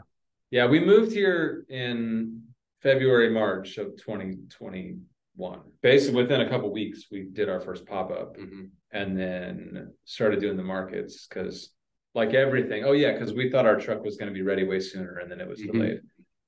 [0.51, 2.41] yeah, we moved here in
[2.89, 5.59] February, March of 2021.
[5.81, 8.37] Basically, within a couple weeks, we did our first pop up.
[8.37, 8.69] Mhm.
[8.91, 11.73] and then started doing the markets because
[12.13, 14.79] like everything oh yeah because we thought our truck was going to be ready way
[14.79, 15.71] sooner and then it was Mhm.
[15.73, 15.99] delayed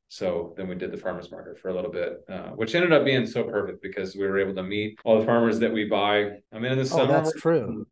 [0.08, 3.04] so then we did the farmers market for a little bit uh, which ended up
[3.04, 6.16] being so perfect because we were able to meet all the farmers that we buy
[6.54, 7.86] i mean in the Oh, summer that's true.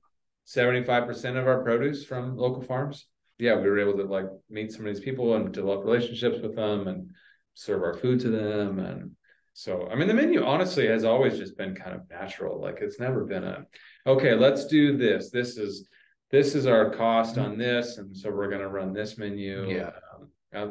[0.47, 3.07] 75% of our produce from local farms
[3.39, 6.55] yeah we were able to like meet some of these people and develop relationships with
[6.55, 7.09] them and
[7.55, 8.79] serve our food to them.
[8.79, 9.11] And
[9.57, 12.61] so i mean the menu honestly has always just been kind of natural.
[12.61, 13.65] Like it's never been a
[14.05, 15.31] okay let's do this.
[15.31, 15.87] This is
[16.31, 17.97] this is our cost on this.
[17.97, 19.69] And so we're going to run this menu.
[19.69, 19.91] Yeah.
[20.13, 20.29] um,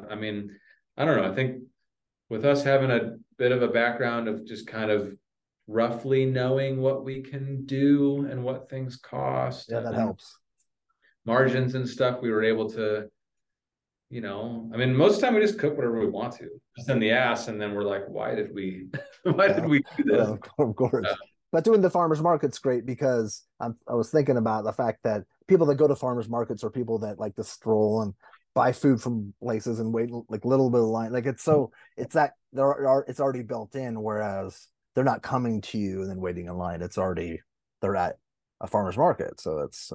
[0.08, 0.50] I, I mean
[0.96, 1.30] i don't know.
[1.30, 1.62] I think
[2.28, 5.12] with us having a bit of a background of just kind of
[5.66, 10.38] roughly knowing what we can do and what things cost Yeah, that helps.
[11.24, 13.08] margins and stuff we were able to
[14.14, 16.48] you know i mean most of the time we just cook whatever we want to
[16.78, 18.86] just in the ass and then we're like why did we
[19.24, 21.04] why did we do this Yeah, of course.
[21.08, 21.16] Yeah.
[21.50, 25.22] But doing the farmers market's great because I'm, I was thinking about the fact that
[25.46, 28.14] people that go to farmers markets are people that like to stroll and
[28.54, 31.12] buy food from places and wait like little bit of line.
[31.12, 34.02] Like it's so it's that there are it's already built in.
[34.02, 36.82] Whereas they're not coming to you and then waiting in line.
[36.82, 37.40] It's already
[37.80, 38.16] they're at
[38.60, 39.40] a farmers market.
[39.40, 39.92] So it's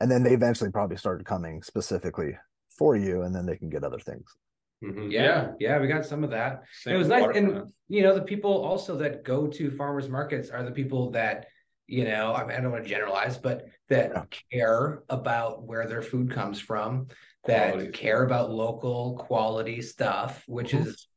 [0.00, 2.36] and then they eventually probably started coming specifically
[2.78, 4.34] for you, and then they can get other things.
[4.82, 5.10] Mhm.
[5.10, 6.62] Yeah, yeah, we got some of that.
[6.82, 7.58] Same it was nice, waterfront.
[7.62, 11.46] and you know, the people also that go to farmers markets are the people that
[11.88, 12.32] you know.
[12.34, 14.24] I, mean, I don't want to generalize, but that Yeah.
[14.52, 17.08] care about where their food comes from,
[17.46, 17.90] that Quality.
[17.92, 20.86] care about local quality stuff, which Mhm.
[20.86, 21.08] is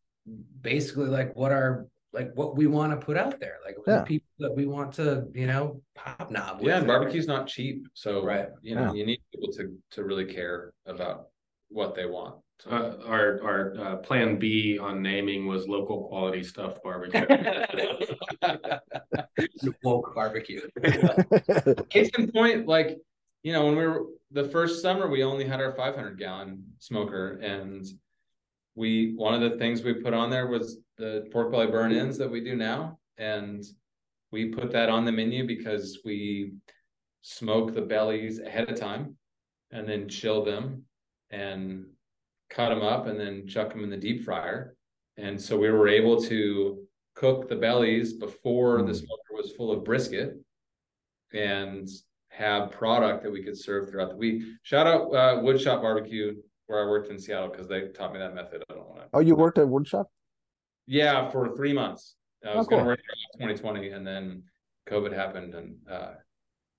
[0.62, 4.00] basically like what our like what we want to put out there, like Yeah.
[4.00, 6.68] the people that we want to you know pop with.
[6.68, 8.50] yeah and barbecue's not cheap so Right.
[8.62, 8.94] you know Yeah.
[8.94, 11.28] you need people to to really care about
[11.72, 12.36] what they want.
[12.70, 17.26] Uh, our our uh, plan B on naming was local quality stuff barbecue.
[19.84, 20.62] woke barbecue.
[21.90, 23.00] case in point, like
[23.42, 27.40] you know, when we were the first summer, we only had our 500 gallon smoker,
[27.42, 27.86] and
[28.76, 32.18] we one of the things we put on there was the pork belly burnt ends
[32.20, 33.64] that we do now, and
[34.32, 36.54] we put that on the menu because we
[37.24, 39.16] smoke the bellies ahead of time,
[39.72, 40.86] and then chill them,
[41.32, 41.86] and
[42.50, 44.76] cut them up, and then chuck them in the deep fryer,
[45.18, 46.84] and so we were able to
[47.16, 48.96] cook the bellies before the Mm.
[48.96, 50.36] smoker was full of brisket
[51.34, 51.88] and
[52.30, 54.44] have product that we could serve throughout the week.
[54.64, 56.36] Shout out uh, Woodshop Barbecue
[56.68, 58.64] where I worked in Seattle because they taught me that method.
[58.70, 59.08] I don't want to.
[59.14, 60.06] oh, you worked at Woodshop?
[60.88, 62.16] Yeah, for three months.
[62.46, 63.00] I was Oh, going to work
[63.40, 64.44] there in 2020 and then
[64.90, 66.14] COVID happened and uh,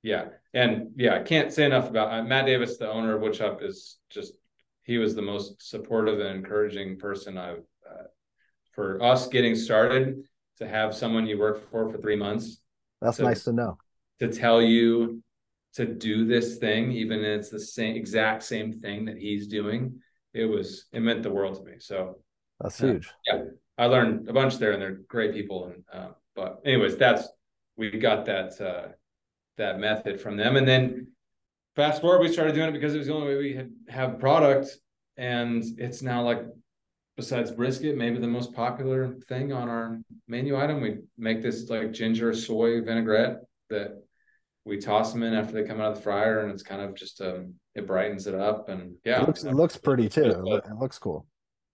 [0.02, 3.62] yeah, and yeah, I can't say enough about uh, Matt Davis, the owner of Woodshop,
[3.62, 4.32] is just
[4.84, 8.04] he was the most supportive and encouraging person I've uh,
[8.72, 10.22] for us getting started
[10.58, 12.60] to have someone you work for for three months
[13.00, 13.78] That's So- nice to know.
[14.20, 15.22] to tell you
[15.74, 20.00] to do this thing, even if it's the same exact same thing that he's doing,
[20.34, 21.76] it was it meant the world to me.
[21.78, 22.18] So
[22.60, 23.08] That's huge.
[23.26, 23.44] Yeah.
[23.78, 25.58] I learned a bunch there, and they're great people.
[25.68, 27.26] And uh, but anyways, that's
[27.76, 28.88] we got that uh,
[29.56, 31.08] that method from them, and then
[31.76, 34.18] fast forward, we started doing it because it was the only way we had have
[34.18, 34.68] product,
[35.16, 36.42] and it's now like
[37.16, 40.80] besides brisket, maybe the most popular thing on our menu item.
[40.80, 43.38] We make this like ginger soy vinaigrette
[43.70, 44.02] that
[44.64, 46.94] we toss them in after they come out of the fryer, and it's kind of
[46.94, 50.24] just um it brightens it up, and yeah, It looks, it looks pretty too.
[50.24, 51.26] It loo- it looks cool.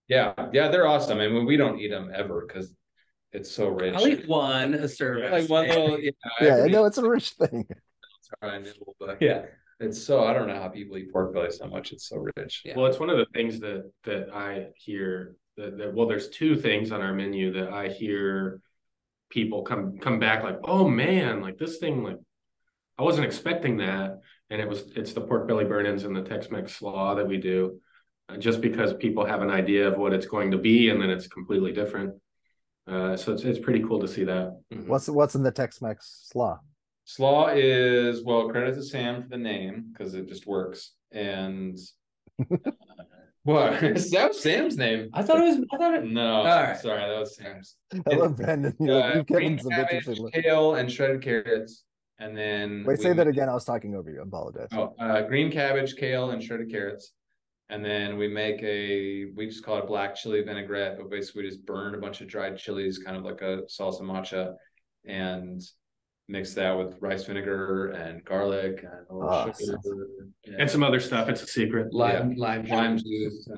[0.07, 1.19] yeah, yeah, they're awesome.
[1.19, 2.73] I mean, we don't eat them ever because
[3.31, 3.93] it's so rich.
[3.95, 5.31] I'll eat one a service.
[5.31, 7.67] like one little, yeah, Yeah, I every- know it's a rich thing.
[8.41, 9.43] try and nibble, but yeah,
[9.79, 11.93] it's so I don't know how people eat pork belly so much.
[11.93, 12.63] It's so rich.
[12.65, 12.75] Yeah.
[12.75, 16.55] Well, it's one of the things that that I hear that, that well, there's two
[16.55, 18.61] things on our menu that I hear
[19.29, 22.17] people come come back like, oh man, like this thing, like
[22.97, 24.19] I wasn't expecting that,
[24.49, 27.37] and it was it's the pork belly burnt ends and the Tex-Mex slaw that we
[27.37, 27.79] do,
[28.27, 31.09] uh, just because people have an idea of what it's going to be, and then
[31.09, 32.15] it's completely different.
[32.85, 34.59] Uh, so it's it's pretty cool to see that.
[34.73, 34.87] Mhm.
[34.87, 36.59] What's what's in the Tex-Mex slaw?
[37.09, 40.91] Slaw is well, credit to Sam for the name because it just works.
[41.11, 41.75] And
[43.43, 43.79] what?
[43.81, 45.09] that was Sam's name.
[45.11, 45.65] I thought it was.
[45.73, 46.05] I thought it.
[46.05, 46.77] No, right.
[46.77, 47.77] sorry, that was Sam's.
[48.07, 48.75] I love Brendon.
[48.79, 50.29] You, Uh, you've given green some interesting.
[50.29, 51.83] kale, and shredded carrots.
[52.19, 53.49] And then Wait, we say that again.
[53.49, 54.19] I was talking over you.
[54.19, 54.67] I apologize.
[54.73, 57.13] Oh, uh, green cabbage, kale, and shredded carrots.
[57.71, 61.49] And then we make a, we just call it black chili vinaigrette, but basically we
[61.49, 64.53] just burn a bunch of dried chilies, kind of like a salsa macha,
[65.07, 65.59] and
[66.29, 70.07] mix that with rice vinegar and garlic and a little Ah, sugar.
[70.57, 71.27] And some other stuff.
[71.27, 71.93] It's a secret.
[71.93, 73.03] Lime, lime, lime juice.
[73.45, 73.49] juice.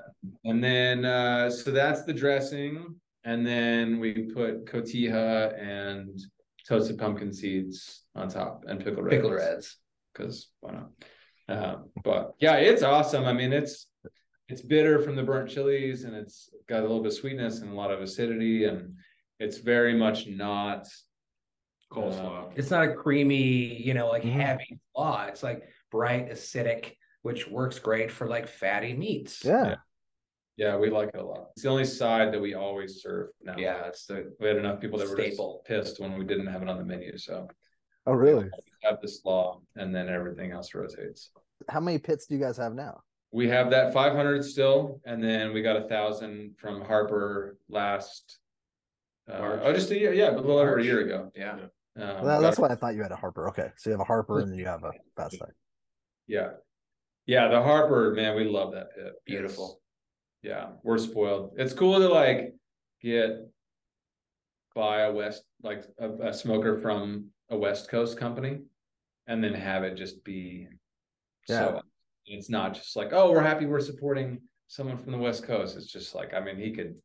[0.45, 2.95] And then, uh, so that's the dressing.
[3.23, 6.19] And then we put cotija and
[6.67, 9.77] toasted pumpkin seeds on top and pickle reds pickle reds.
[10.13, 10.89] because why not?
[11.49, 13.25] Um, but yeah, it's awesome.
[13.25, 13.87] I mean, it's
[14.47, 17.71] it's bitter from the burnt chilies, and it's got a little bit of sweetness and
[17.71, 18.95] a lot of acidity, and
[19.39, 20.87] it's very much not
[21.91, 22.51] Coleslaw.
[22.55, 24.31] It's not a creamy, you know, like Mhm.
[24.31, 25.25] heavy slaw.
[25.27, 29.43] It's like bright, acidic, which works great for like fatty meats.
[29.43, 29.75] Yeah.
[30.57, 31.49] Yeah, we like it a lot.
[31.53, 33.55] It's the only side that we always serve now.
[33.57, 36.61] Yeah, it's the We had enough people that were just pissed when we didn't have
[36.61, 37.17] it on the menu.
[37.17, 37.47] So
[38.05, 38.45] Oh, really?
[38.45, 38.51] we
[38.83, 41.31] have the slaw, and then everything else rotates.
[41.69, 43.01] How many pits do you guys have now?
[43.31, 48.39] We have that 500 still, and then we got a thousand from Harper last.
[49.29, 51.31] Uh, oh, just a year, yeah, a little over a year ago.
[51.35, 51.67] yeah.
[51.99, 53.49] Um, Well, that's why I thought you had a Harper.
[53.49, 55.51] Okay, so you have a Harper and then you have a Fast Side.
[56.27, 56.51] Yeah,
[57.25, 59.05] yeah, the Harper man, we love that pit.
[59.05, 59.81] It's- Beautiful.
[60.41, 61.53] yeah, we're spoiled.
[61.57, 62.55] It's cool to like
[63.01, 63.47] get
[64.73, 68.59] buy a West like a, a smoker from a West Coast company,
[69.27, 70.67] and then have it just be
[71.47, 71.81] so.
[72.25, 75.75] It's not just like oh, we're happy we're supporting someone from the West Coast.
[75.75, 76.95] It's just like I mean he could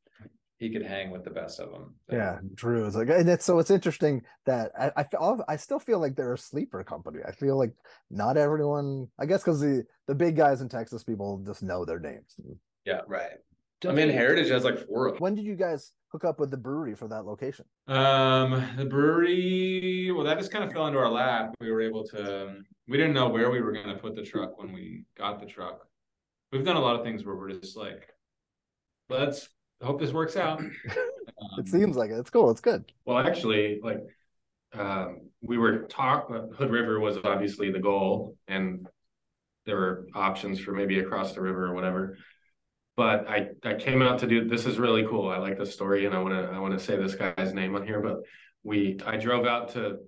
[0.58, 1.94] he could hang with the best of them.
[2.10, 5.98] Yeah, Drew is like, and it's so it's interesting that I I, I still feel
[5.98, 7.20] like they're a sleeper company.
[7.26, 7.72] I feel like
[8.10, 12.00] not everyone, I guess, because the the big guys in Texas, people just know their
[12.00, 12.36] names.
[12.84, 13.32] Yeah, right.
[13.86, 15.20] I mean Heritage has like four of them.
[15.20, 17.66] When did you guys hook up with the brewery for that location?
[17.88, 21.54] Um, the brewery, well, that just kind of fell into our lap.
[21.60, 24.22] We were able to, um, we didn't know where we were going to put the
[24.22, 25.86] truck when we got the truck.
[26.52, 28.08] We've done a lot of things where we're just like,
[29.10, 29.48] let's
[29.82, 30.60] hope this works out.
[31.38, 32.18] Um, It seems like it.
[32.18, 32.50] It's cool.
[32.50, 32.90] It's good.
[33.04, 33.98] Well, actually, like
[34.72, 38.86] um, we were talk Hood River was obviously the goal, and
[39.66, 42.16] there were options for maybe across the river or whatever.
[42.96, 45.28] but I I came out to do this is really cool.
[45.28, 47.74] I like the story and I want to I want to say this guy's name
[47.74, 48.18] on here, but
[48.62, 49.98] we I drove out to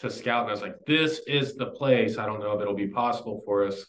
[0.00, 2.18] to scout and I was like, this is the place.
[2.18, 3.84] I don't know if it'll be possible for us.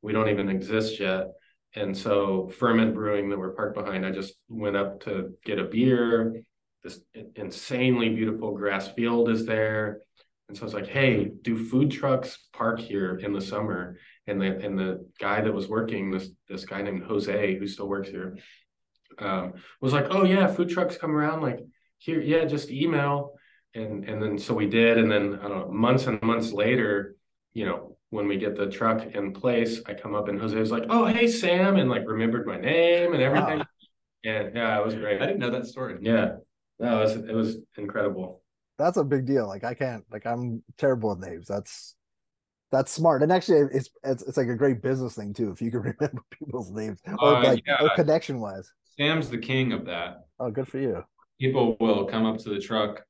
[0.00, 1.26] We don't even exist yet.
[1.74, 5.64] And so pFriem Brewing that we're parked behind, I just went up to get a
[5.64, 6.42] beer.
[6.82, 7.00] This
[7.36, 10.00] insanely beautiful grass field is there.
[10.48, 13.98] And so I was like, hey, do food trucks park here in the summer?
[14.26, 17.88] And the and the guy that was working, this this guy named Jose, who still
[17.88, 18.36] works here,
[19.18, 21.60] um, was like, Oh yeah, food trucks come around like
[21.98, 23.34] here, yeah, just email.
[23.74, 27.14] And and then so we did, and then I don't know, months and months later,
[27.52, 30.70] you know, when we get the truck in place, I come up and Jose was
[30.70, 33.58] like, Oh, hey Sam, and like remembered my name and everything.
[33.58, 33.66] Wow.
[34.24, 35.22] And yeah, it was great.
[35.22, 35.96] I didn't know that story.
[36.02, 36.36] Yeah.
[36.78, 38.42] No, it was it was incredible.
[38.78, 39.46] That's a big deal.
[39.46, 41.46] Like I can't like I'm terrible with names.
[41.46, 41.94] That's
[42.72, 43.22] that's smart.
[43.22, 46.22] And actually it's it's it's like a great business thing too, if you can remember
[46.30, 47.82] people's names or Uh, like yeah.
[47.82, 48.70] or connection wise.
[48.98, 50.24] Sam's the king of that.
[50.38, 51.02] Oh, good for you.
[51.40, 53.04] People will come up to the truck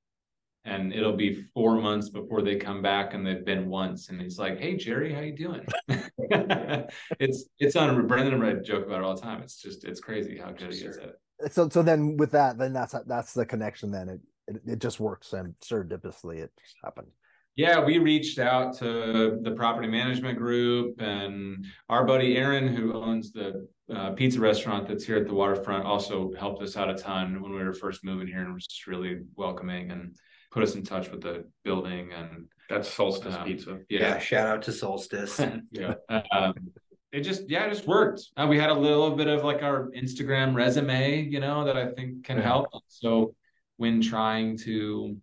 [0.64, 4.38] and it'll be four months before they come back and they've been once and he's
[4.38, 5.66] like, Hey Jerry, how you doing?
[7.18, 9.42] it's it's on Brendon and I joke about it all the time.
[9.42, 11.52] It's just it's crazy how good he is at it.
[11.52, 13.90] So so then with that, then that's that's the connection.
[13.90, 17.08] Then it it, it just works and serendipitously it just happened.
[17.56, 23.32] Yeah, we reached out to the property management group and our buddy Aaron, who owns
[23.32, 27.42] the uh, pizza restaurant that's here at the waterfront, also helped us out a ton
[27.42, 30.14] when we were first moving here and was just really welcoming and
[30.50, 33.78] put us in touch with the building and That's Solstice Um, Pizza.
[33.88, 34.00] Yeah.
[34.00, 34.18] yeah.
[34.18, 35.40] shout out to Solstice.
[35.72, 35.94] Yeah.
[36.32, 36.54] um,
[37.12, 38.22] it just yeah, it just worked.
[38.36, 41.88] Uh, we had a little bit of like our Instagram resume, you know, that I
[41.88, 42.44] think can Yeah.
[42.44, 42.68] help.
[42.88, 43.34] So
[43.78, 45.16] when trying to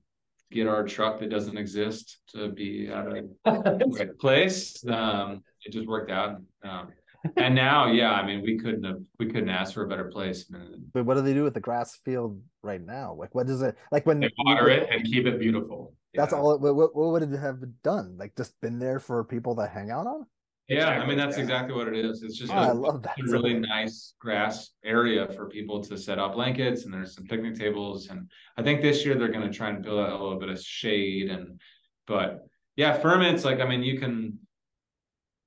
[0.52, 5.88] get our truck that doesn't exist to be at a right place, um, it just
[5.88, 6.42] worked out.
[6.64, 6.90] Um,
[7.36, 10.46] and now, yeah, I mean, we couldn't have we couldn't ask for a better place.
[10.54, 10.60] I
[10.94, 13.14] But what do they do with the grass field right now?
[13.14, 15.94] Like what does it like when They water it and keep it beautiful.
[16.14, 16.40] That's yeah.
[16.40, 16.54] all.
[16.54, 18.16] It, what, what what would it have done?
[18.18, 20.26] Like just been there for people to hang out on?
[20.68, 21.44] Yeah, I mean that's yeah.
[21.44, 22.24] exactly what it is.
[22.24, 23.16] It's just Oh, I a- love that.
[23.20, 27.56] a really nice grass area for people to set up blankets and there's some picnic
[27.58, 30.50] tables and I think this year they're gonna try and build out a little bit
[30.50, 31.60] of shade and
[32.06, 32.46] but
[32.76, 34.40] yeah, pFriem's like I mean you can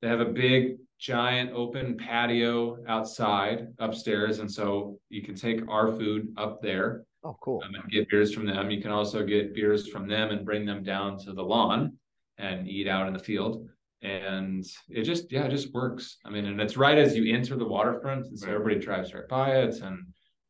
[0.00, 5.90] they have a big giant open patio outside upstairs and so you can take our
[5.90, 7.62] food up there Oh, cool.
[7.66, 8.70] um, and get beers from them.
[8.70, 11.98] You can also get beers from them and bring them down to the lawn
[12.38, 13.66] and eat out in the field.
[14.02, 16.16] And it just, yeah, it just works.
[16.24, 18.54] I mean, and it's right as you enter the waterfront, and so Right.
[18.54, 19.74] everybody drives right by it.
[19.82, 19.98] And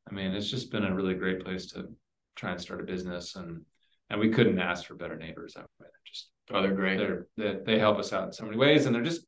[0.09, 1.89] I mean, it's just been a really great place to
[2.37, 3.35] try and start a business.
[3.35, 3.65] And
[4.11, 5.55] and we couldn't ask for better neighbors.
[5.57, 6.99] I mean, just Oh, they're great.
[6.99, 9.27] they're they, they help us out in so many ways, and they're just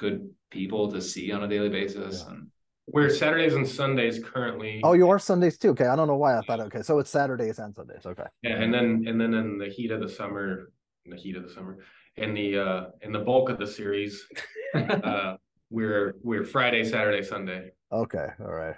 [0.00, 2.24] good people to see on a daily basis.
[2.26, 2.32] Yeah.
[2.32, 2.48] And
[2.86, 4.80] We're Saturdays and Sundays currently.
[4.82, 5.68] Oh, you are Sundays too.
[5.70, 6.60] Okay, I don't know why I thought.
[6.60, 8.06] Okay, so it's Saturdays and Sundays.
[8.06, 8.24] Okay.
[8.42, 10.72] Yeah, and then and then in the heat of the summer,
[11.04, 11.78] in the heat of the summer,
[12.16, 14.26] in the uh in the bulk of the series,
[14.74, 15.36] uh
[15.68, 17.70] we're we're Friday, Saturday, Sunday.
[17.92, 18.28] Okay.
[18.40, 18.76] All right.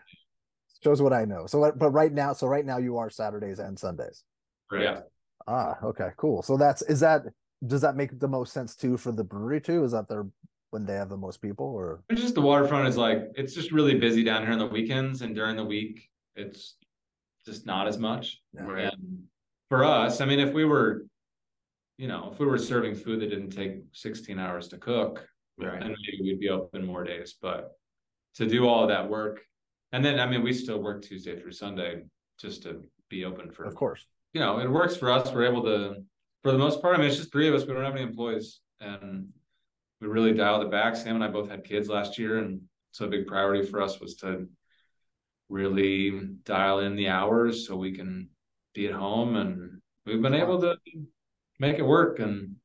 [0.83, 1.47] Shows what I know.
[1.47, 4.25] So, but right now, so right now you are Saturdays and Sundays.
[4.73, 5.03] yeah,
[5.47, 6.43] Ah, okay, cool.
[6.43, 7.23] So that's is that
[7.65, 9.85] does that make the most sense too for the brewery too?
[9.85, 10.27] Is that they're
[10.73, 13.73] when they have the most people or It's just the waterfront is like it's just
[13.73, 16.77] really busy down here on the weekends and during the week it's
[17.45, 18.41] just not as much.
[18.55, 18.63] Yeah.
[18.63, 18.85] Right.
[18.93, 19.25] And
[19.69, 21.05] for us, I mean, if we were,
[21.99, 25.79] you know, if we were serving food that didn't take 16 hours to cook, Right.
[25.79, 27.35] then maybe we'd be open more days.
[27.41, 27.73] But
[28.37, 29.43] to do all of that work,
[29.93, 32.05] and then I mean, we still work Tuesday through Sunday
[32.41, 34.07] just to be open for of course.
[34.33, 35.31] you know, it works for us.
[35.31, 36.03] We're able to,
[36.43, 37.67] for the most part, I mean, it's just three of us.
[37.67, 39.29] We don't have any employees and
[40.03, 40.97] we really dialed it back.
[40.97, 42.39] Sam and I both had kids last year.
[42.39, 44.49] And so a big priority for us was to
[45.49, 46.11] really
[46.45, 48.29] dial in the hours so we can
[48.75, 49.37] be at home.
[49.37, 50.77] And we've been able to
[51.61, 52.19] make it work.
[52.19, 52.57] And,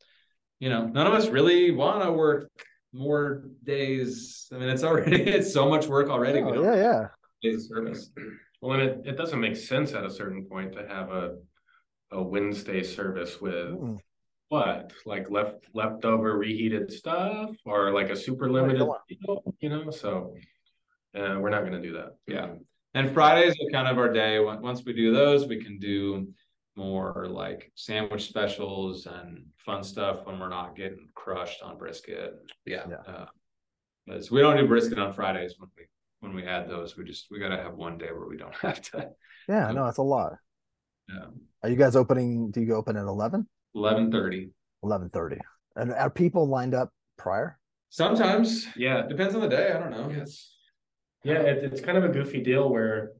[0.59, 2.49] you know, none of us really want to work
[2.91, 4.47] more days.
[4.51, 6.41] I mean, it's already, it's so much work already.
[6.41, 7.07] Oh, yeah, yeah.
[7.43, 8.09] days service.
[8.61, 11.35] Well, and it, it doesn't make sense at a certain point to have a
[12.11, 13.97] a Wednesday service with Mm.
[14.49, 20.33] What like left leftover reheated stuff or like a super limited deal, you know so
[21.15, 22.53] uh, we're not going to do that Yeah.
[22.93, 24.39] And Fridays are kind of our day.
[24.39, 26.29] Once we do those, we can do
[26.75, 32.33] more like sandwich specials and fun stuff when we're not getting crushed on brisket.
[32.65, 32.85] Yeah.
[33.05, 33.25] Uh,
[34.07, 35.83] 'cause we don't do brisket on Fridays when we
[36.21, 36.97] when we add those.
[36.97, 39.11] We just we gotta have one day where we don't have to.
[39.47, 40.33] Yeah, no, it's a lot.
[41.11, 42.49] Um, Are you guys opening?
[42.51, 43.47] Do you open at 11?
[43.77, 44.49] Eleven thirty.
[44.83, 45.37] 11:30.
[45.75, 47.59] And are people lined up prior?
[47.89, 49.71] Sometimes yeah depends on the day.
[49.71, 50.11] I don't know.
[50.15, 50.51] yes
[51.23, 53.11] Yeah, it, it's kind of a goofy deal where,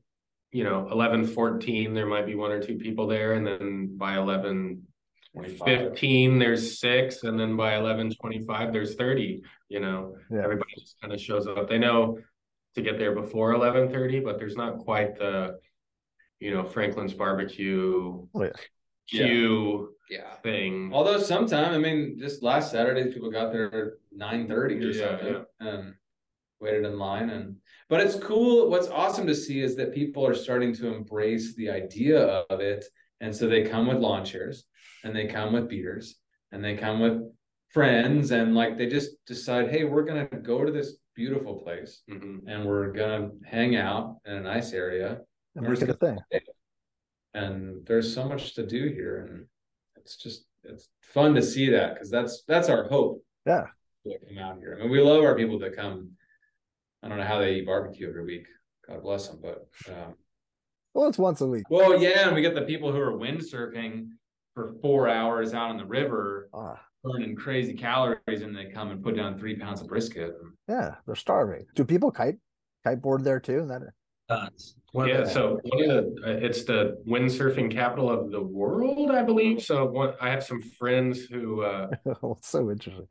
[0.52, 4.18] you know, eleven fourteen, there might be one or two people there, and then by
[4.18, 4.84] eleven
[5.34, 5.66] 25.
[5.66, 10.16] fifteen, there's six, and then by eleven twenty-five, there's thirty, you know.
[10.32, 10.44] Yeah.
[10.44, 11.70] Everybody just kind of shows up.
[11.70, 12.18] They know
[12.76, 15.60] to get there before eleven thirty, but there's not quite the,
[16.40, 18.50] you know, Franklin's barbecue Oh, yeah.
[19.08, 20.36] Queue Yeah.
[20.44, 20.92] thing.
[20.94, 25.18] Although sometime, I mean, just last Saturday, people got there at nine thirty or Yeah,
[25.18, 25.94] something and
[26.60, 27.58] waited in line and,
[27.90, 28.70] but it's cool.
[28.70, 32.86] What's awesome to see is that people are starting to embrace the idea of it.
[33.22, 34.66] And so they come with lawn chairs
[35.04, 36.16] and they come with beaters
[36.52, 37.22] and they come with
[37.70, 42.42] friends and like they just decide, hey, we're gonna go to this beautiful place Mhm.
[42.48, 45.22] and we're gonna hang out in a nice area.
[45.56, 46.18] And We're make it a just thing.
[47.38, 49.46] And there's so much to do here and
[49.96, 53.66] it's just it's fun to see that because that's that's our hope Yeah.
[54.06, 56.12] come out here i mean we love our people that come
[57.04, 58.48] i don't know how they eat barbecue every week
[58.88, 60.14] god bless them but um
[60.94, 61.66] Well, it's once a week.
[61.70, 64.10] well yeah and we get the people who are windsurfing
[64.54, 69.04] for four hours out on the river Ah, burning crazy calories and they come and
[69.04, 70.34] put down three pounds of brisket
[70.68, 71.66] yeah, they're starving.
[71.76, 72.40] Do people kite
[72.86, 73.60] kiteboard there too?
[73.60, 73.84] And that
[74.30, 74.76] Tons.
[74.92, 79.24] One Yeah, so one of the, uh, it's the windsurfing capital of the world, I
[79.24, 79.62] believe.
[79.62, 83.08] So one, I have some friends who, uh, it's so interesting.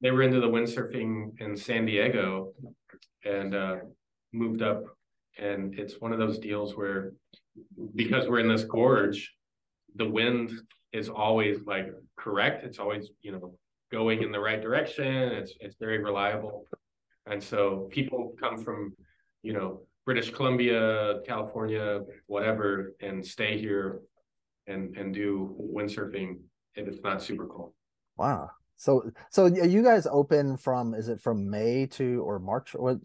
[0.00, 2.52] they were into the windsurfing in San Diego
[3.24, 3.76] and uh
[4.32, 4.82] moved up
[5.38, 7.12] and it's one of those deals where
[7.94, 9.32] because we're in this gorge
[9.96, 10.50] the wind
[10.92, 11.86] is always like
[12.16, 13.56] correct it's always you know
[13.90, 16.66] going in the right direction it's it's very reliable
[17.26, 18.92] and so people come from
[19.42, 24.00] you know British Columbia California whatever and stay here
[24.66, 26.38] and and do windsurfing
[26.74, 27.72] if it's not super cold
[28.16, 28.50] Wow.
[28.76, 32.74] So so are you guys open from is it from May to or March?
[32.74, 32.98] What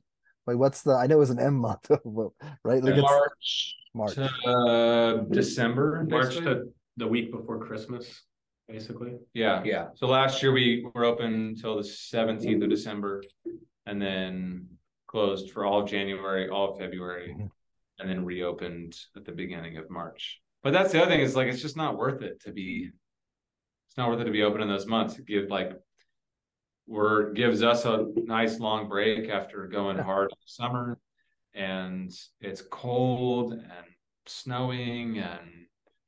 [0.45, 1.89] wait, what's the I know it was an M month,
[2.63, 2.83] right?
[2.83, 4.15] Like march March.
[4.15, 6.53] to uh, december March basically.
[6.53, 8.23] to the week before Christmas
[8.67, 9.87] basically yeah Yeah.
[9.95, 13.23] So last year we were open until the seventeenth of December
[13.85, 14.67] and then
[15.09, 17.49] closed for all of January, all of February, Mhm.
[17.97, 20.39] and then reopened at the beginning of March.
[20.61, 22.91] But that's the other thing is like it's just not worth it to be
[23.87, 25.17] it's not worth it to be open in those months.
[25.17, 25.71] It give like
[26.85, 30.99] we're gives us a nice long break after going hard in the summer
[31.55, 33.87] and it's cold and
[34.27, 35.58] snowing and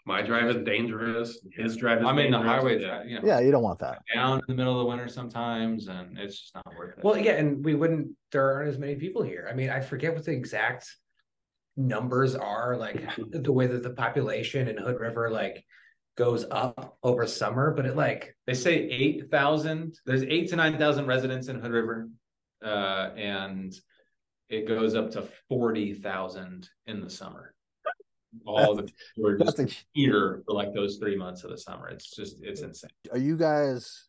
[0.05, 1.39] My drive is dangerous.
[1.53, 2.05] His drive is.
[2.05, 2.55] I mean the dangerous.
[2.59, 3.03] highway, Yeah.
[3.03, 3.99] you know, Yeah, you don't want that.
[4.13, 7.03] down in the middle of the winter sometimes, and it's just not worth it.
[7.03, 8.09] Well, yeah, and we wouldn't.
[8.31, 9.47] There aren't as many people here.
[9.49, 10.89] I mean, I forget what the exact
[11.77, 12.77] numbers are.
[12.77, 15.63] Like the way that the population in Hood River like
[16.17, 19.99] goes up over summer, but it like they say eight thousand.
[20.05, 22.09] There's eight to nine thousand residents in Hood River,
[22.65, 23.71] uh, and
[24.49, 27.53] it goes up to forty thousand in the summer.
[28.45, 31.89] All the we're just That's a, here for like those three months of the summer.
[31.89, 32.91] It's just it's insane.
[33.11, 34.05] are you guys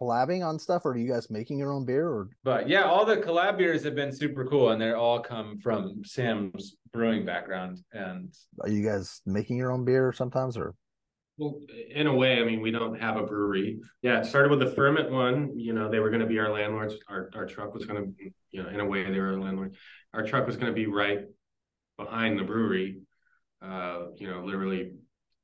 [0.00, 3.04] collabing on stuff or are you guys making your own beer or But yeah, all
[3.04, 7.78] the collab beers have been super cool, and they're all come from Sam's brewing background.
[7.92, 10.74] And are you guys making your own beer sometimes or
[11.36, 11.60] Well,
[11.90, 13.80] in a way, I mean, we don't have a brewery.
[14.02, 15.58] Yeah, it started with the pFriem one.
[15.58, 16.94] You know, they were going to be our landlords.
[17.08, 19.74] Our our truck was going to, you know, in a way, they were a landlord.
[20.14, 21.20] Our truck was going to be right
[21.96, 23.00] behind the brewery.
[23.60, 24.92] Uh, you know, literally,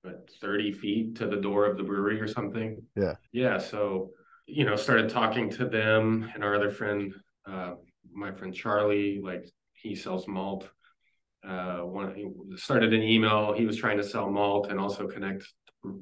[0.02, 2.82] what, thirty feet to the door of the brewery or something.
[2.96, 3.14] Yeah.
[3.32, 3.58] Yeah.
[3.58, 4.10] So,
[4.46, 7.14] you know, started talking to them and our other friend,
[7.46, 7.74] uh,
[8.12, 9.20] my friend Charlie.
[9.22, 10.68] Like he sells malt.
[11.46, 13.52] Uh, one he started an email.
[13.52, 15.44] He was trying to sell malt and also connect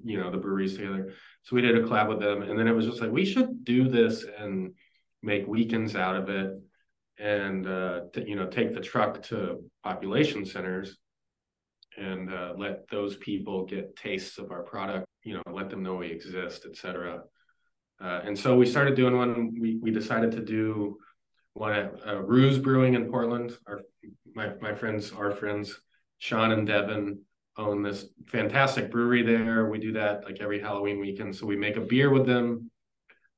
[0.04, 2.72] you know the breweries together so we did a collab with them and then it
[2.72, 4.72] was just like we should do this and
[5.22, 6.52] make weekends out of it
[7.18, 10.98] and uh t- you know take the truck to population centers
[11.96, 15.96] and uh, let those people get tastes of our product you know let them know
[15.96, 17.20] we exist etc
[18.02, 20.96] uh, and so we started doing one we we decided to do
[21.54, 23.80] one at uh, Ruse Brewing in Portland our
[24.34, 25.74] my my friends our friends
[26.18, 27.18] Sean and Devin
[27.56, 29.68] own this fantastic brewery there.
[29.68, 31.34] We do that like every Halloween weekend.
[31.36, 32.70] So we make a beer with them.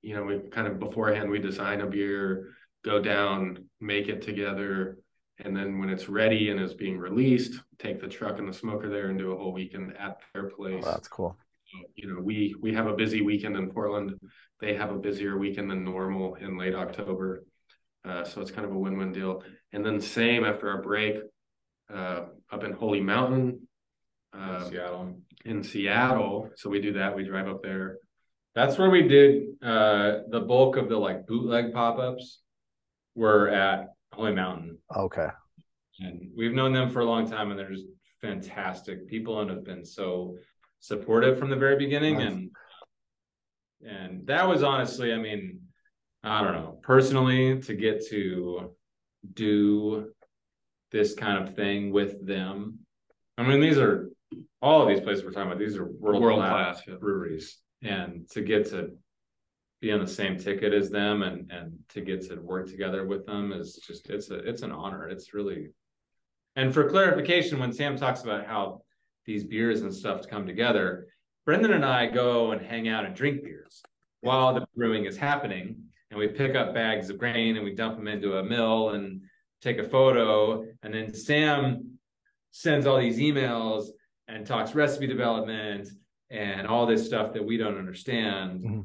[0.02, 2.50] You know, we kind of beforehand we design a beer,
[2.84, 4.98] go down, make it together,
[5.38, 8.88] and then when it's ready and is being released, take the truck and the smoker
[8.88, 10.84] there and do a whole weekend at their oh, place.
[10.84, 11.36] that's cool.
[11.96, 14.14] You know, we we have a busy weekend in Portland.
[14.60, 17.44] They have a busier weekend than normal in late October.
[18.04, 19.42] Uh, so it's kind of a win-win deal.
[19.72, 21.16] And then same after our break,
[21.92, 23.66] uh, up in Holy Mountain,
[24.32, 25.16] uh, Seattle.
[25.44, 26.50] in Seattle.
[26.56, 27.16] So we do that.
[27.16, 27.98] We drive up there.
[28.54, 32.40] That's where we did uh the bulk of the like bootleg pop-ups
[33.16, 35.28] were at Holy Mountain, Okay.
[36.00, 37.86] and we've known them for a long time, and they're just
[38.20, 40.36] fantastic people and have been so
[40.80, 42.18] supportive from the very beginning.
[42.18, 42.26] Nice.
[42.32, 42.50] And
[43.86, 45.60] and that was honestly, I mean,
[46.22, 48.74] I don't know, personally, to get to
[49.34, 50.10] do
[50.90, 52.78] this kind of thing with them.
[53.36, 54.08] I mean, these are
[54.62, 55.58] all of these places we're talking about.
[55.58, 56.94] These are world, World class, class, yeah.
[56.94, 58.96] breweries, and to get to
[59.84, 63.26] be on the same ticket as them and and to get to work together with
[63.26, 65.08] them is just it's a it's an honor.
[65.08, 65.68] It's really
[66.56, 68.82] and for clarification, when Sam talks about how
[69.26, 71.08] these beers and stuff come together,
[71.44, 73.82] Brendon and I go and hang out and drink beers
[74.20, 75.76] while the brewing is happening,
[76.10, 79.20] and we pick up bags of grain and we dump them into a mill and
[79.60, 81.98] take a photo, and then Sam
[82.52, 83.88] sends all these emails
[84.28, 85.88] and talks recipe development
[86.30, 88.84] and all this stuff that we don't understand Mhm.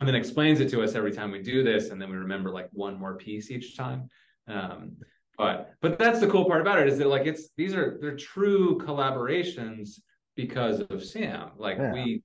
[0.00, 2.50] And then explains it to us every time we do this and then we remember
[2.50, 4.08] like one more piece each time
[4.48, 4.96] um,
[5.36, 8.16] but but that's the cool part about it is that like it's these are they're
[8.16, 10.00] true collaborations
[10.36, 11.92] because of sam like Yeah.
[11.92, 12.22] we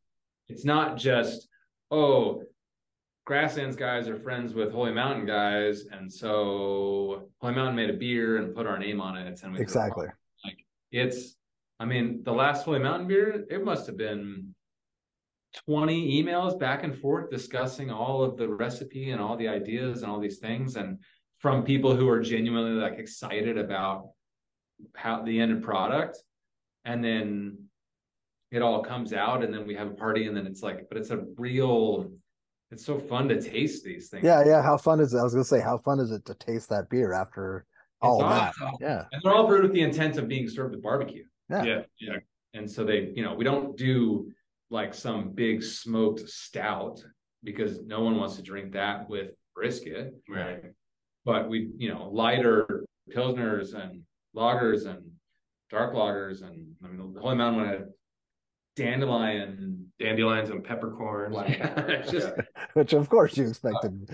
[0.50, 1.48] it's not just
[1.92, 2.44] oh
[3.26, 8.38] grasslands guys are friends with holy mountain guys and so holy mountain made a beer
[8.38, 10.08] and put our name on it and we Exactly.
[10.44, 10.58] Like
[10.92, 11.36] it's
[11.80, 14.54] i mean the last holy mountain beer it must have been
[15.68, 20.12] 20 emails back and forth discussing all of the recipe and all the ideas and
[20.12, 21.00] all these things and
[21.38, 24.10] from people who are genuinely like excited about
[24.96, 26.18] how the end product
[26.86, 27.58] and then
[28.52, 30.98] it all comes out and then we have a party and then it's like but
[30.98, 32.12] it's a real
[32.72, 34.64] it's so fun to taste these things Yeah, yeah.
[34.64, 35.20] How fun is it?
[35.20, 37.66] I was gonna say, how fun is it to taste that beer after
[38.02, 38.54] all that?
[38.60, 38.76] awesome.
[38.82, 39.06] Yeah.
[39.12, 41.64] and they're all brewed with the intent of being served with barbecue Yeah.
[41.64, 42.18] Yeah, yeah.
[42.56, 44.32] And so they, you know, we don't do
[44.74, 47.00] like some big smoked stout
[47.44, 50.16] because no one wants to drink that with brisket.
[50.28, 50.64] Right.
[51.26, 52.84] But we, you know, lighter
[53.16, 54.02] pilsners and
[54.36, 55.04] lagers and
[55.70, 57.86] dark lagers and I mean the Holy Mountain one had
[58.76, 59.92] dandelion.
[60.00, 61.34] Dandelions and peppercorns.
[61.36, 62.34] Like, it's just
[62.74, 64.08] Which of course you expected.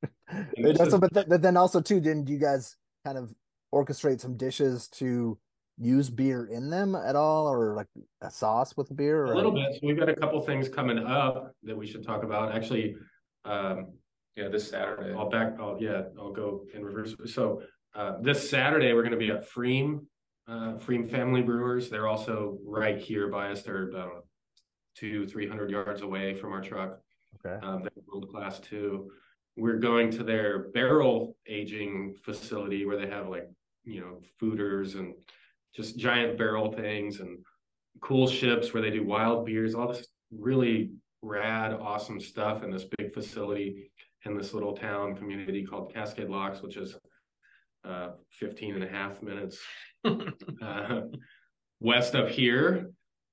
[0.00, 3.34] this That's- is- but, th- but then also too, didn't you guys kind of
[3.74, 5.38] orchestrate some dishes to
[5.80, 7.86] use beer in them at all, or like
[8.20, 9.26] a sauce with beer?
[9.26, 9.74] Or A little bit.
[9.74, 12.54] So we've got a couple things coming up that we should talk about.
[12.54, 12.96] Actually,
[13.44, 13.92] um,
[14.36, 15.14] yeah, this Saturday.
[15.14, 15.54] I'll back.
[15.60, 16.02] I'll yeah.
[16.18, 17.14] I'll go in reverse.
[17.26, 17.62] So
[17.94, 20.04] uh, this Saturday we're going to be at pFriem,
[20.46, 21.90] uh, pFriem Family Brewers.
[21.90, 23.62] They're also right here by us.
[23.62, 24.26] They're about
[24.96, 26.98] two, three hundred yards away from our truck.
[27.44, 27.64] Okay.
[27.66, 29.10] Um, they're world class too.
[29.56, 33.48] We're going to their barrel aging facility where they have like
[33.84, 35.14] you know foeders and
[35.74, 37.38] just giant barrel things and
[38.00, 40.92] coolships where they do wild beers, all this really
[41.22, 43.90] rad, awesome stuff in this big facility
[44.24, 46.96] in this little town community called Cascade Locks, which is
[47.84, 49.58] uh, 15 and a half minutes
[50.62, 51.00] uh,
[51.80, 52.90] west of here.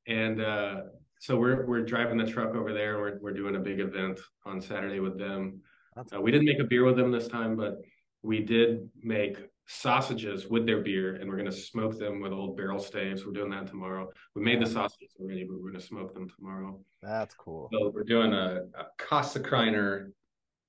[0.08, 0.82] And uh,
[1.20, 3.00] so we're we're driving the truck over there.
[3.00, 5.62] We're we're doing a big event on Saturday with them.
[5.98, 7.78] Uh, we didn't make a beer with them this time, but
[8.22, 12.55] we did make sausages with their beer, and we're going to smoke them with old
[12.55, 13.26] barrel staves.
[13.26, 14.11] We're doing that tomorrow.
[14.36, 16.80] We made the sausages already, but we're going to smoke them tomorrow.
[17.01, 17.70] That's cool.
[17.74, 18.86] So we're doing a, a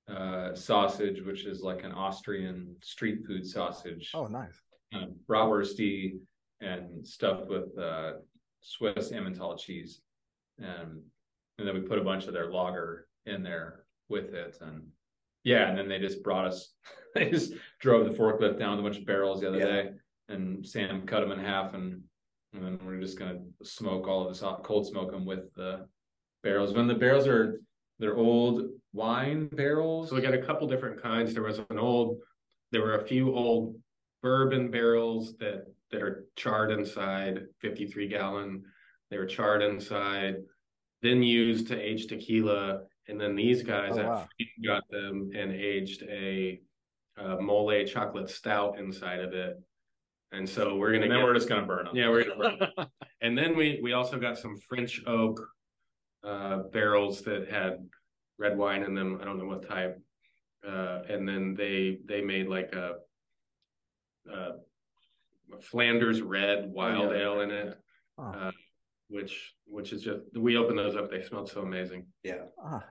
[0.09, 4.13] uh, sausage, which is like an Austrian street food sausage.
[4.15, 4.61] Oh, nice.
[4.93, 6.19] kind of bratwursty
[6.61, 8.13] and stuffed with uh,
[8.61, 10.01] Swiss Emmentaler cheese,
[10.59, 11.03] and
[11.59, 14.83] and then we put a bunch of their lager in there with it, and
[15.47, 16.75] yeah, and then they just brought us.
[17.15, 19.65] They just drove the forklift down with a bunch of barrels the other Yeah.
[19.65, 19.91] day,
[20.29, 22.03] and Sam cut them in half, and
[22.53, 25.89] and then we're just gonna smoke all of this, out- cold smoke them with the
[26.43, 26.75] barrels.
[26.75, 27.63] When the barrels are
[27.99, 30.11] they're old wine barrels.
[30.11, 31.33] So we got a couple different kinds.
[31.33, 32.19] There was an old,
[32.71, 33.81] there were a few old
[34.23, 38.63] bourbon barrels that that are charred inside, 53 gallon.
[39.11, 40.35] They were charred inside,
[41.01, 42.83] then used to age tequila.
[43.09, 44.29] And then these guys Oh, wow.
[44.37, 46.61] Freedom got them and aged a,
[47.19, 49.57] uh mole chocolate stout inside of it.
[50.33, 51.97] And so we're gonna and then get- we're just gonna burn them.
[51.97, 52.87] yeah, we're gonna burn
[53.23, 55.41] and then we we also got some French oak
[56.25, 57.89] uh barrels that had
[58.39, 59.19] red wine in them.
[59.21, 59.99] I don't know what type.
[60.67, 62.95] Uh and then they they made like a
[64.31, 64.53] uh
[65.63, 67.19] Flanders red wild yeah.
[67.23, 67.79] ale in it.
[68.19, 68.25] Oh.
[68.25, 68.51] Uh
[69.09, 72.07] which which is just we opened those up, they smelled so amazing.
[72.25, 72.47] Yeah.
[72.63, 72.85] Ah,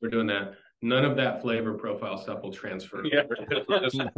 [0.00, 0.54] We're doing that.
[0.80, 3.04] None of that flavor profile stuff will transfer.
[3.04, 3.22] Yeah.
[3.28, 3.38] but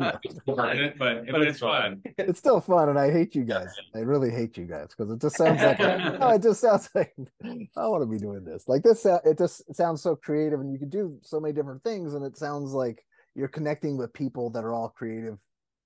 [0.46, 2.02] but, But it's it's fun.
[2.18, 3.74] it's still fun, and I hate you guys.
[3.94, 5.78] I really hate you guys because it just sounds like
[6.20, 8.68] no, it just sounds like I want to be doing this.
[8.68, 12.12] Like this, it just sounds so creative, and you can do so many different things,
[12.12, 13.02] and it sounds like
[13.34, 15.38] you're connecting with people that are all creative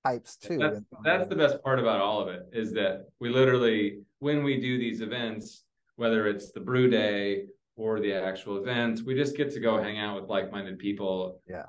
[0.05, 0.57] types too.
[0.57, 4.59] That's, that's the best part about all of it is that we literally, when we
[4.59, 5.63] do these events,
[5.95, 7.45] whether it's the brew day
[7.75, 11.41] or the actual event, we just get to go hang out with like-minded people.
[11.47, 11.63] Yeah.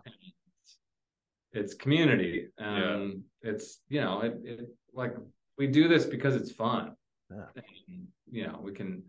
[1.53, 2.49] It's community.
[2.59, 5.15] Um, it's, you know, it, it, like,
[5.59, 6.95] we do this because it's fun.
[7.31, 7.47] Yeah.
[7.57, 9.05] And, You know, we can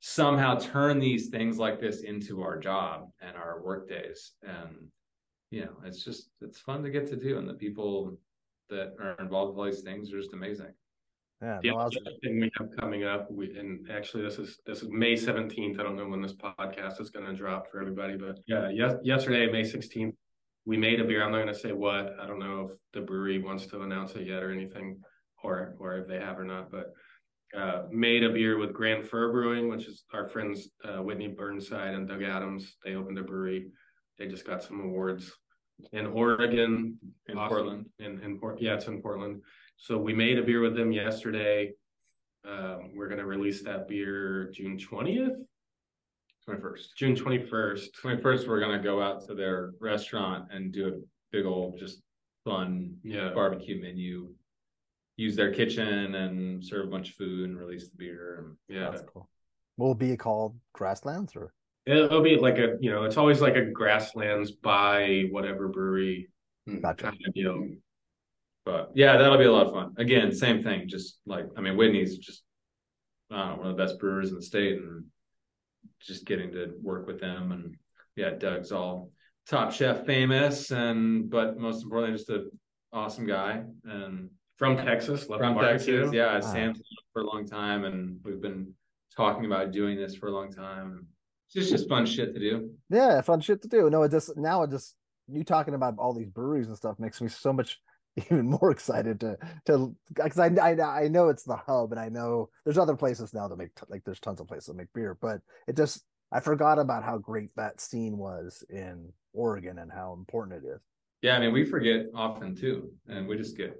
[0.00, 4.32] somehow turn these things like this into our job and our work days.
[4.42, 4.88] And,
[5.50, 7.38] you know, it's just, it's fun to get to do.
[7.38, 8.18] And the people
[8.68, 10.72] that are involved with all these things are just amazing.
[11.40, 14.38] Yeah, The no, I was- other thing we have coming up, we, and actually this
[14.38, 15.78] is, this is May seventeenth.
[15.78, 19.50] I don't know when this podcast is gonna drop for everybody, but yeah, yes, yesterday,
[19.50, 20.14] May sixteenth.
[20.64, 21.22] We made a beer.
[21.22, 22.18] I'm not gonna say what.
[22.20, 25.00] I don't know if the brewery wants to announce it yet or anything,
[25.44, 26.92] or, or if they have or not, but.
[27.56, 31.94] Uh, made a beer with Grand Fir Brewing, which is our friends, uh, Whitney Burnside
[31.94, 32.76] and Doug Adams.
[32.84, 33.70] They opened a brewery.
[34.18, 35.32] They just got some awards
[35.94, 36.98] in Oregon.
[37.26, 37.48] In Awesome.
[37.48, 37.86] Portland.
[38.00, 39.40] In, in Port, yeah, it's in Portland.
[39.78, 41.72] So we made a beer with them yesterday.
[42.46, 45.32] Um, we're gonna release that beer June twentieth,
[46.44, 46.96] Twenty-first.
[46.96, 47.94] June twenty-first.
[47.94, 50.92] Twenty-first, we're gonna go out to their restaurant and do a
[51.30, 52.02] big old, just
[52.44, 54.34] fun Yeah, barbecue menu.
[55.16, 58.56] Use their kitchen and serve a bunch of food and release the beer.
[58.68, 58.90] And yeah.
[58.90, 59.28] that's cool.
[59.76, 61.52] Will it be called Grasslands or?
[61.86, 66.28] It'll be like a, you know, it's always like a grasslands by whatever brewery
[66.82, 67.04] Gotcha.
[67.04, 67.68] kind of deal.
[68.68, 69.94] But yeah, that'll be a lot of fun.
[69.96, 70.88] Again, same thing.
[70.88, 72.42] Just like I mean, Whitney's just
[73.30, 75.04] I don't know, one of the best brewers in the state, and
[76.02, 77.52] just getting to work with them.
[77.52, 77.76] And
[78.14, 79.10] yeah, Doug's all
[79.48, 82.50] top chef famous, and but most importantly, just an
[82.92, 83.62] awesome guy.
[83.84, 85.96] And From Texas, love from barbecue.
[86.00, 86.40] Texas, yeah, Ah.
[86.40, 86.82] Sam's
[87.14, 88.74] for a long time, and we've been
[89.16, 91.06] talking about doing this for a long time.
[91.46, 92.70] It's just just fun shit to do.
[92.90, 93.88] Yeah, fun shit to do.
[93.88, 94.94] No, it just now it just
[95.26, 97.78] you talking about all these breweries and stuff makes me so much
[98.30, 102.08] even more excited to to because I, I I know it's the hub and I
[102.08, 104.92] know there's other places now that make t- like there's tons of places that make
[104.94, 109.90] beer, but it just I forgot about how great that scene was in Oregon and
[109.90, 110.80] how important it is.
[111.22, 113.74] Yeah, I mean, we forget often too, and we just get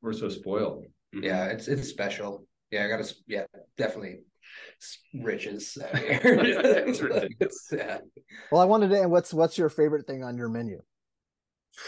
[0.00, 0.84] we're so spoiled.
[1.12, 1.56] Yeah, mm-hmm.
[1.56, 2.46] it's it's special.
[2.70, 3.12] Yeah, I gotta.
[3.26, 3.44] Yeah,
[3.76, 4.20] definitely
[4.80, 5.78] s- riches.
[5.82, 6.20] out here.
[6.22, 7.68] It's ridiculous.
[7.72, 7.98] Yeah.
[8.50, 9.02] Well, I wanted to.
[9.02, 10.80] And what's what's your favorite thing on your menu?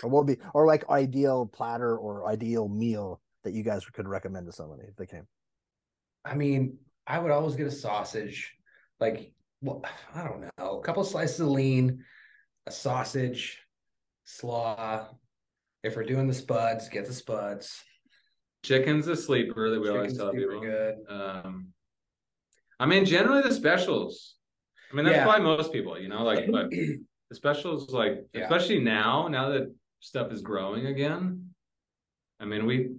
[0.03, 4.09] Or what would be or like ideal platter or ideal meal that you guys could
[4.09, 5.27] recommend to somebody if they came?
[6.25, 8.55] I mean, I would always get a sausage,
[9.01, 9.33] like
[9.63, 9.83] well,
[10.15, 12.05] I don't know, a couple slices of lean,
[12.67, 13.61] a sausage,
[14.25, 15.09] slaw.
[15.83, 17.81] If we're doing the spuds, get the spuds.
[18.65, 20.61] Chicken's a sleeper that we always tell people.
[20.61, 20.97] good.
[21.09, 21.69] Um,
[22.81, 24.35] I mean, generally the specials.
[24.93, 25.25] I mean, that's Yeah.
[25.25, 26.71] probably most people, you know, like, but
[27.31, 28.43] the specials, like, Yeah.
[28.43, 31.51] especially now, now that stuff is growing again.
[32.41, 32.91] I mean, we,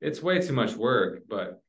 [0.00, 1.62] it's way too much work, but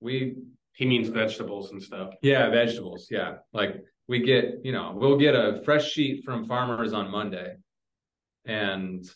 [0.00, 0.36] we,
[0.74, 2.14] He means vegetables and stuff.
[2.22, 3.38] yeah, vegetables, yeah.
[3.52, 7.56] Like, we get, you know, we'll get a fresh sheet from farmers on Monday
[8.44, 9.08] and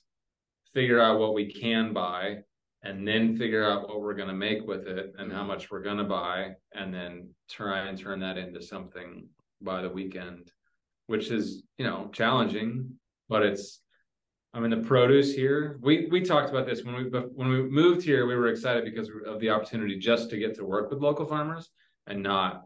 [0.73, 2.39] figure out what we can buy
[2.83, 5.83] and then figure out what we're going to make with it and how much we're
[5.83, 9.27] going to buy and then try and turn that into something
[9.61, 10.53] by the weekend
[11.07, 12.91] which is you know challenging
[13.29, 13.81] but it's
[14.55, 17.05] i mean the produce here we we talked about this when we
[17.35, 20.65] when we moved here we were excited because of the opportunity just to get to
[20.65, 21.71] work with local farmers
[22.07, 22.65] and not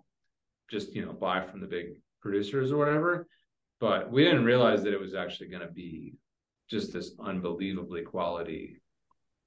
[0.71, 1.89] just you know buy from the big
[2.21, 3.27] producers or whatever
[3.81, 6.15] but we didn't realize that it was actually going to be
[6.69, 8.81] just this unbelievably quality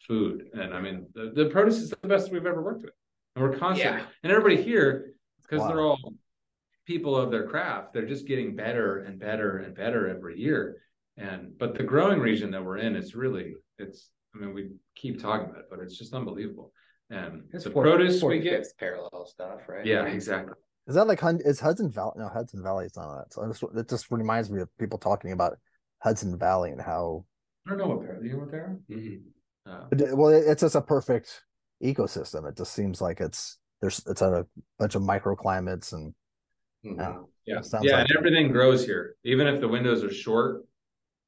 [0.07, 0.49] food.
[0.53, 2.93] And I mean, the, the produce is the best we've ever worked with.
[3.35, 3.95] And we're constant.
[3.95, 4.05] Yeah.
[4.23, 5.97] and everybody here, because they're all
[6.85, 10.77] people of their craft, they're just getting better and better and better every year.
[11.17, 15.21] And, but the growing region that we're in is really, it's, I mean, we keep
[15.21, 16.71] talking about it, but it's just unbelievable.
[17.09, 19.85] And It's the four- produce we get, parallel stuff, right?
[19.85, 20.55] yeah, exactly.
[20.87, 22.13] Is that like Hun- is Hudson Valley?
[22.17, 23.33] No, Hudson Valley is not that.
[23.33, 25.57] So this, it just reminds me of people talking about
[25.99, 27.25] Hudson Valley and how
[27.65, 28.77] I don't know what they're, you know what they're?
[28.91, 29.21] Mhm.
[29.65, 31.43] Uh, But well, it's just a perfect
[31.81, 32.49] ecosystem.
[32.49, 34.45] It just seems like it's there's it's a
[34.79, 36.13] bunch of microclimates and
[36.85, 36.99] Mhm.
[36.99, 39.15] uh, Yeah, yeah, like- and everything grows here.
[39.23, 40.63] Even if the windows are short,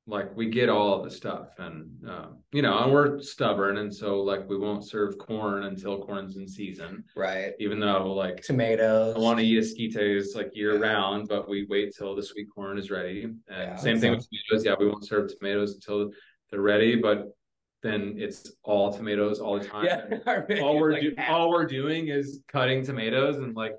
[0.08, 3.94] like we get all of the stuff, and uh, you know, and we're stubborn, and
[3.94, 7.04] so like we won't serve corn until corn's in season.
[7.16, 7.54] Right.
[7.60, 9.16] Even though like Tomatoes.
[9.16, 10.80] I want to eat esquites like year Yeah.
[10.80, 13.24] round, but we wait till the sweet corn is ready.
[13.24, 14.64] And Yeah, same that thing with tomatoes.
[14.66, 16.12] Yeah, we won't serve tomatoes until
[16.52, 17.36] they're ready, but
[17.82, 19.86] then it's all tomatoes all the time.
[20.50, 20.62] Yeah.
[20.62, 23.74] All we're Like do- all we're doing is cutting tomatoes and like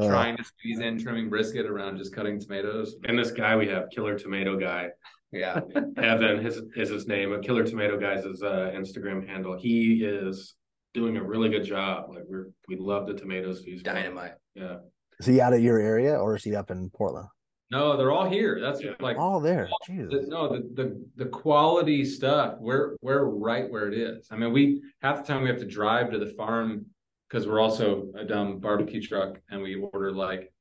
[0.00, 2.96] uh, trying to squeeze in trimming brisket around just cutting tomatoes.
[3.04, 4.88] And this guy we have, Killer Tomato Guy,
[5.32, 5.60] Yeah.
[5.96, 7.32] Evan, his is his name.
[7.32, 9.56] A Killer Tomato Guys is uh Instagram handle.
[9.58, 10.54] He is
[10.94, 12.10] doing a really good job.
[12.10, 14.02] Like we're we love the tomatoes he's growing.
[14.02, 14.32] Dynamite.
[14.54, 14.76] Yeah.
[15.20, 17.28] Is he out of your area or is he up in Portland?
[17.70, 18.60] No, they're all here.
[18.62, 18.92] That's Yeah.
[19.00, 19.68] like all there.
[19.86, 20.26] the, Jesus.
[20.28, 22.54] no the, the the quality stuff.
[22.60, 24.26] We're we're right where it is.
[24.30, 26.86] I mean, we half the time we have to drive to the farm
[27.28, 30.52] because we're also a dumb barbecue truck and we order like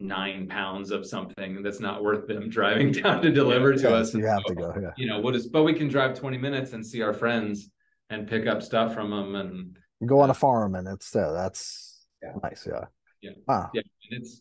[0.00, 4.14] nine pounds of something that's not worth them driving down to deliver to us.
[4.14, 4.74] you And have so, to go.
[4.80, 4.90] Yeah.
[4.96, 7.70] You know, what is but we can drive 20 minutes and see our friends
[8.10, 11.32] and pick up stuff from them and You go on a farm and it's uh,
[11.32, 12.32] that's Yeah.
[12.42, 12.66] nice.
[12.66, 12.84] Yeah.
[13.20, 13.30] Yeah.
[13.48, 13.70] Wow.
[13.74, 14.40] yeah, and it's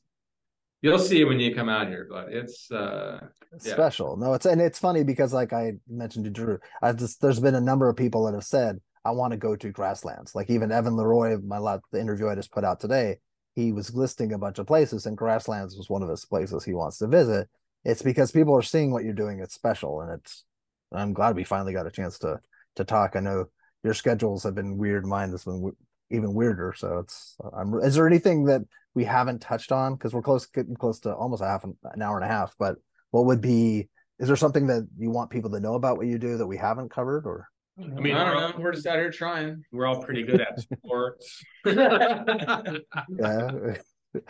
[0.84, 3.20] you'll see when you come out here, but it's uh
[3.52, 3.74] It's Yeah.
[3.74, 4.16] special.
[4.18, 7.56] No, it's and it's funny because like I mentioned to Drew, I just there's been
[7.56, 10.36] a number of people that have said I want to go to grasslands.
[10.36, 13.20] Like even Evan Leroy, my last the interview I just put out today,
[13.56, 16.74] he was listing a bunch of places, and grasslands was one of his places he
[16.74, 17.48] wants to visit.
[17.86, 19.40] It's because people are seeing what you're doing.
[19.40, 20.44] It's special, and it's.
[20.92, 22.42] I'm glad we finally got a chance to
[22.76, 23.16] to talk.
[23.16, 23.46] I know
[23.82, 25.06] your schedules have been weird.
[25.06, 25.72] Mine has been
[26.12, 26.74] even weirder.
[26.76, 27.38] So it's.
[27.58, 27.76] I'm.
[27.76, 29.94] Is there anything that we haven't touched on?
[29.94, 32.56] Because we're close, getting close to almost a half an, an hour and a half.
[32.60, 32.76] But
[33.12, 33.88] what would be?
[34.20, 36.58] Is there something that you want people to know about what you do that we
[36.58, 37.26] haven't covered?
[37.26, 37.48] Or
[37.80, 38.54] I mean, I mean, don't we're know.
[38.60, 39.64] We're just out here trying.
[39.72, 41.44] we're all pretty good at sports.
[41.66, 42.62] yeah,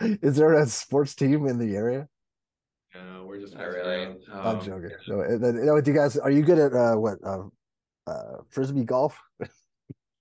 [0.00, 2.08] is there a sports team in the area?
[2.94, 4.06] No, we're just Not really.
[4.06, 4.46] messing around.
[4.46, 4.90] I'm Um, joking.
[5.08, 7.44] No, then, you do you guys are you good at uh, what uh,
[8.06, 9.18] uh, frisbee golf?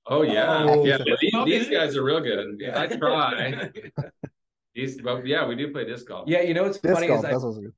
[0.05, 0.97] Oh yeah, Oh, yeah.
[0.97, 2.61] disc These, these guys are real good.
[2.73, 3.69] I try.
[4.75, 6.27] These, but yeah, we do play disc golf.
[6.27, 7.19] Yeah, you know what's Disc funny golf.
[7.19, 7.73] is I, That's what's good.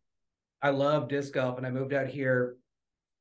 [0.62, 2.58] I love disc golf and I moved out here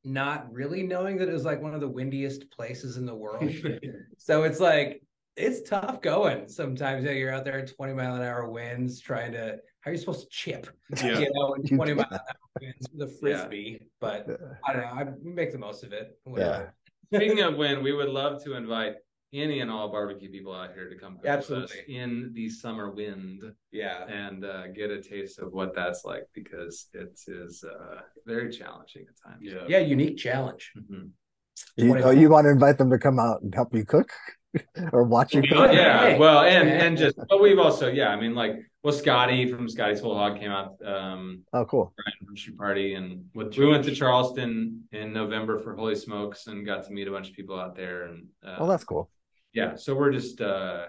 [0.04, 3.52] not really knowing that it was like one of the windiest places in the world.
[4.16, 5.02] so it's like
[5.36, 7.04] it's tough going sometimes.
[7.04, 9.98] Yeah, you're out there at 20 mile an hour winds trying to how are you
[9.98, 10.68] supposed to chip?
[10.96, 11.20] Yeah.
[11.20, 12.20] You know, in 20 mile an hour
[12.60, 13.86] winds with a frisbee.
[14.00, 14.28] But
[14.66, 14.88] I don't know.
[14.88, 16.18] I make the most of it.
[16.24, 16.74] Whatever.
[17.14, 18.96] Speaking of wind, we would love to invite
[19.32, 21.94] any and all barbecue people out here to come cook us Absolutely.
[21.94, 24.04] in the summer wind Yeah.
[24.06, 29.04] and uh, get a taste of what that's like because it is uh, very challenging
[29.08, 29.40] at times.
[29.42, 29.64] Yeah.
[29.68, 30.72] Yeah, unique challenge.
[30.78, 31.10] Mhm.
[31.76, 34.10] You, oh, you want to invite them to come out and help you cook,
[34.92, 35.72] or watch you Yeah, cook?
[35.72, 38.54] yeah, Hey, well, and and just but we've also yeah, I mean like
[38.84, 41.92] well Scotty from Scotty's Whole Hog came out um Oh, cool.
[42.24, 46.64] from Shoot Party and With we went to Charleston in November for Holy Smokes and
[46.64, 49.10] got to meet a bunch of people out there and uh, Well, that's cool.
[49.58, 50.86] Yeah, so we're just uh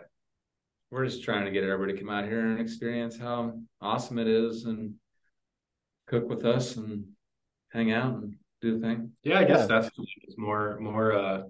[0.92, 4.28] we're just trying to get everybody to come out here and experience how awesome it
[4.28, 4.94] is and
[6.08, 7.06] cook with us and
[7.72, 9.12] hang out and do the thing.
[9.24, 9.66] Yeah, I guess Yeah.
[9.82, 9.90] that's
[10.24, 11.42] it's more more uh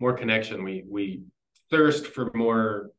[0.00, 0.64] more connection.
[0.64, 1.22] We we
[1.70, 2.90] thirst for more,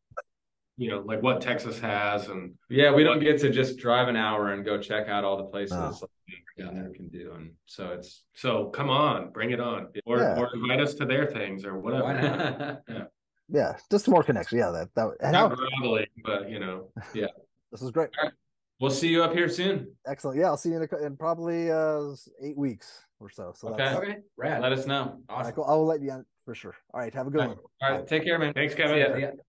[0.77, 4.15] you know, like what Texas has and Yeah, we don't get to just drive an
[4.15, 5.87] hour and go check out all the places No.
[5.99, 6.09] like
[6.57, 9.87] down there can do, and so it's so come on, bring it on.
[10.05, 10.37] Or Yeah.
[10.39, 12.03] or invite us to their things or whatever.
[12.03, 12.13] Why
[12.87, 13.07] not?
[13.49, 14.57] Yeah, just more connection.
[14.59, 15.07] Yeah, that that.
[15.21, 16.91] And Not how, groveling, but you know.
[17.13, 17.27] Yeah,
[17.71, 18.09] this is great.
[18.81, 19.95] we'll see you up here soon.
[20.05, 20.37] Excellent.
[20.37, 22.01] Yeah, I'll see you in, a, cou- in probably uh
[22.41, 23.53] eight weeks or so.
[23.55, 23.77] So Okay.
[23.85, 24.17] that's Okay.
[24.35, 24.61] Rad.
[24.61, 25.21] Let us know.
[25.29, 25.53] all right, Awesome.
[25.53, 25.63] cool.
[25.63, 26.75] I will let you on for sure.
[26.93, 27.57] All right, have a good All one.
[27.81, 28.53] right, all right take care, man.
[28.53, 28.97] Thanks, See Kevin.
[28.99, 29.15] ya.
[29.15, 29.31] Yeah.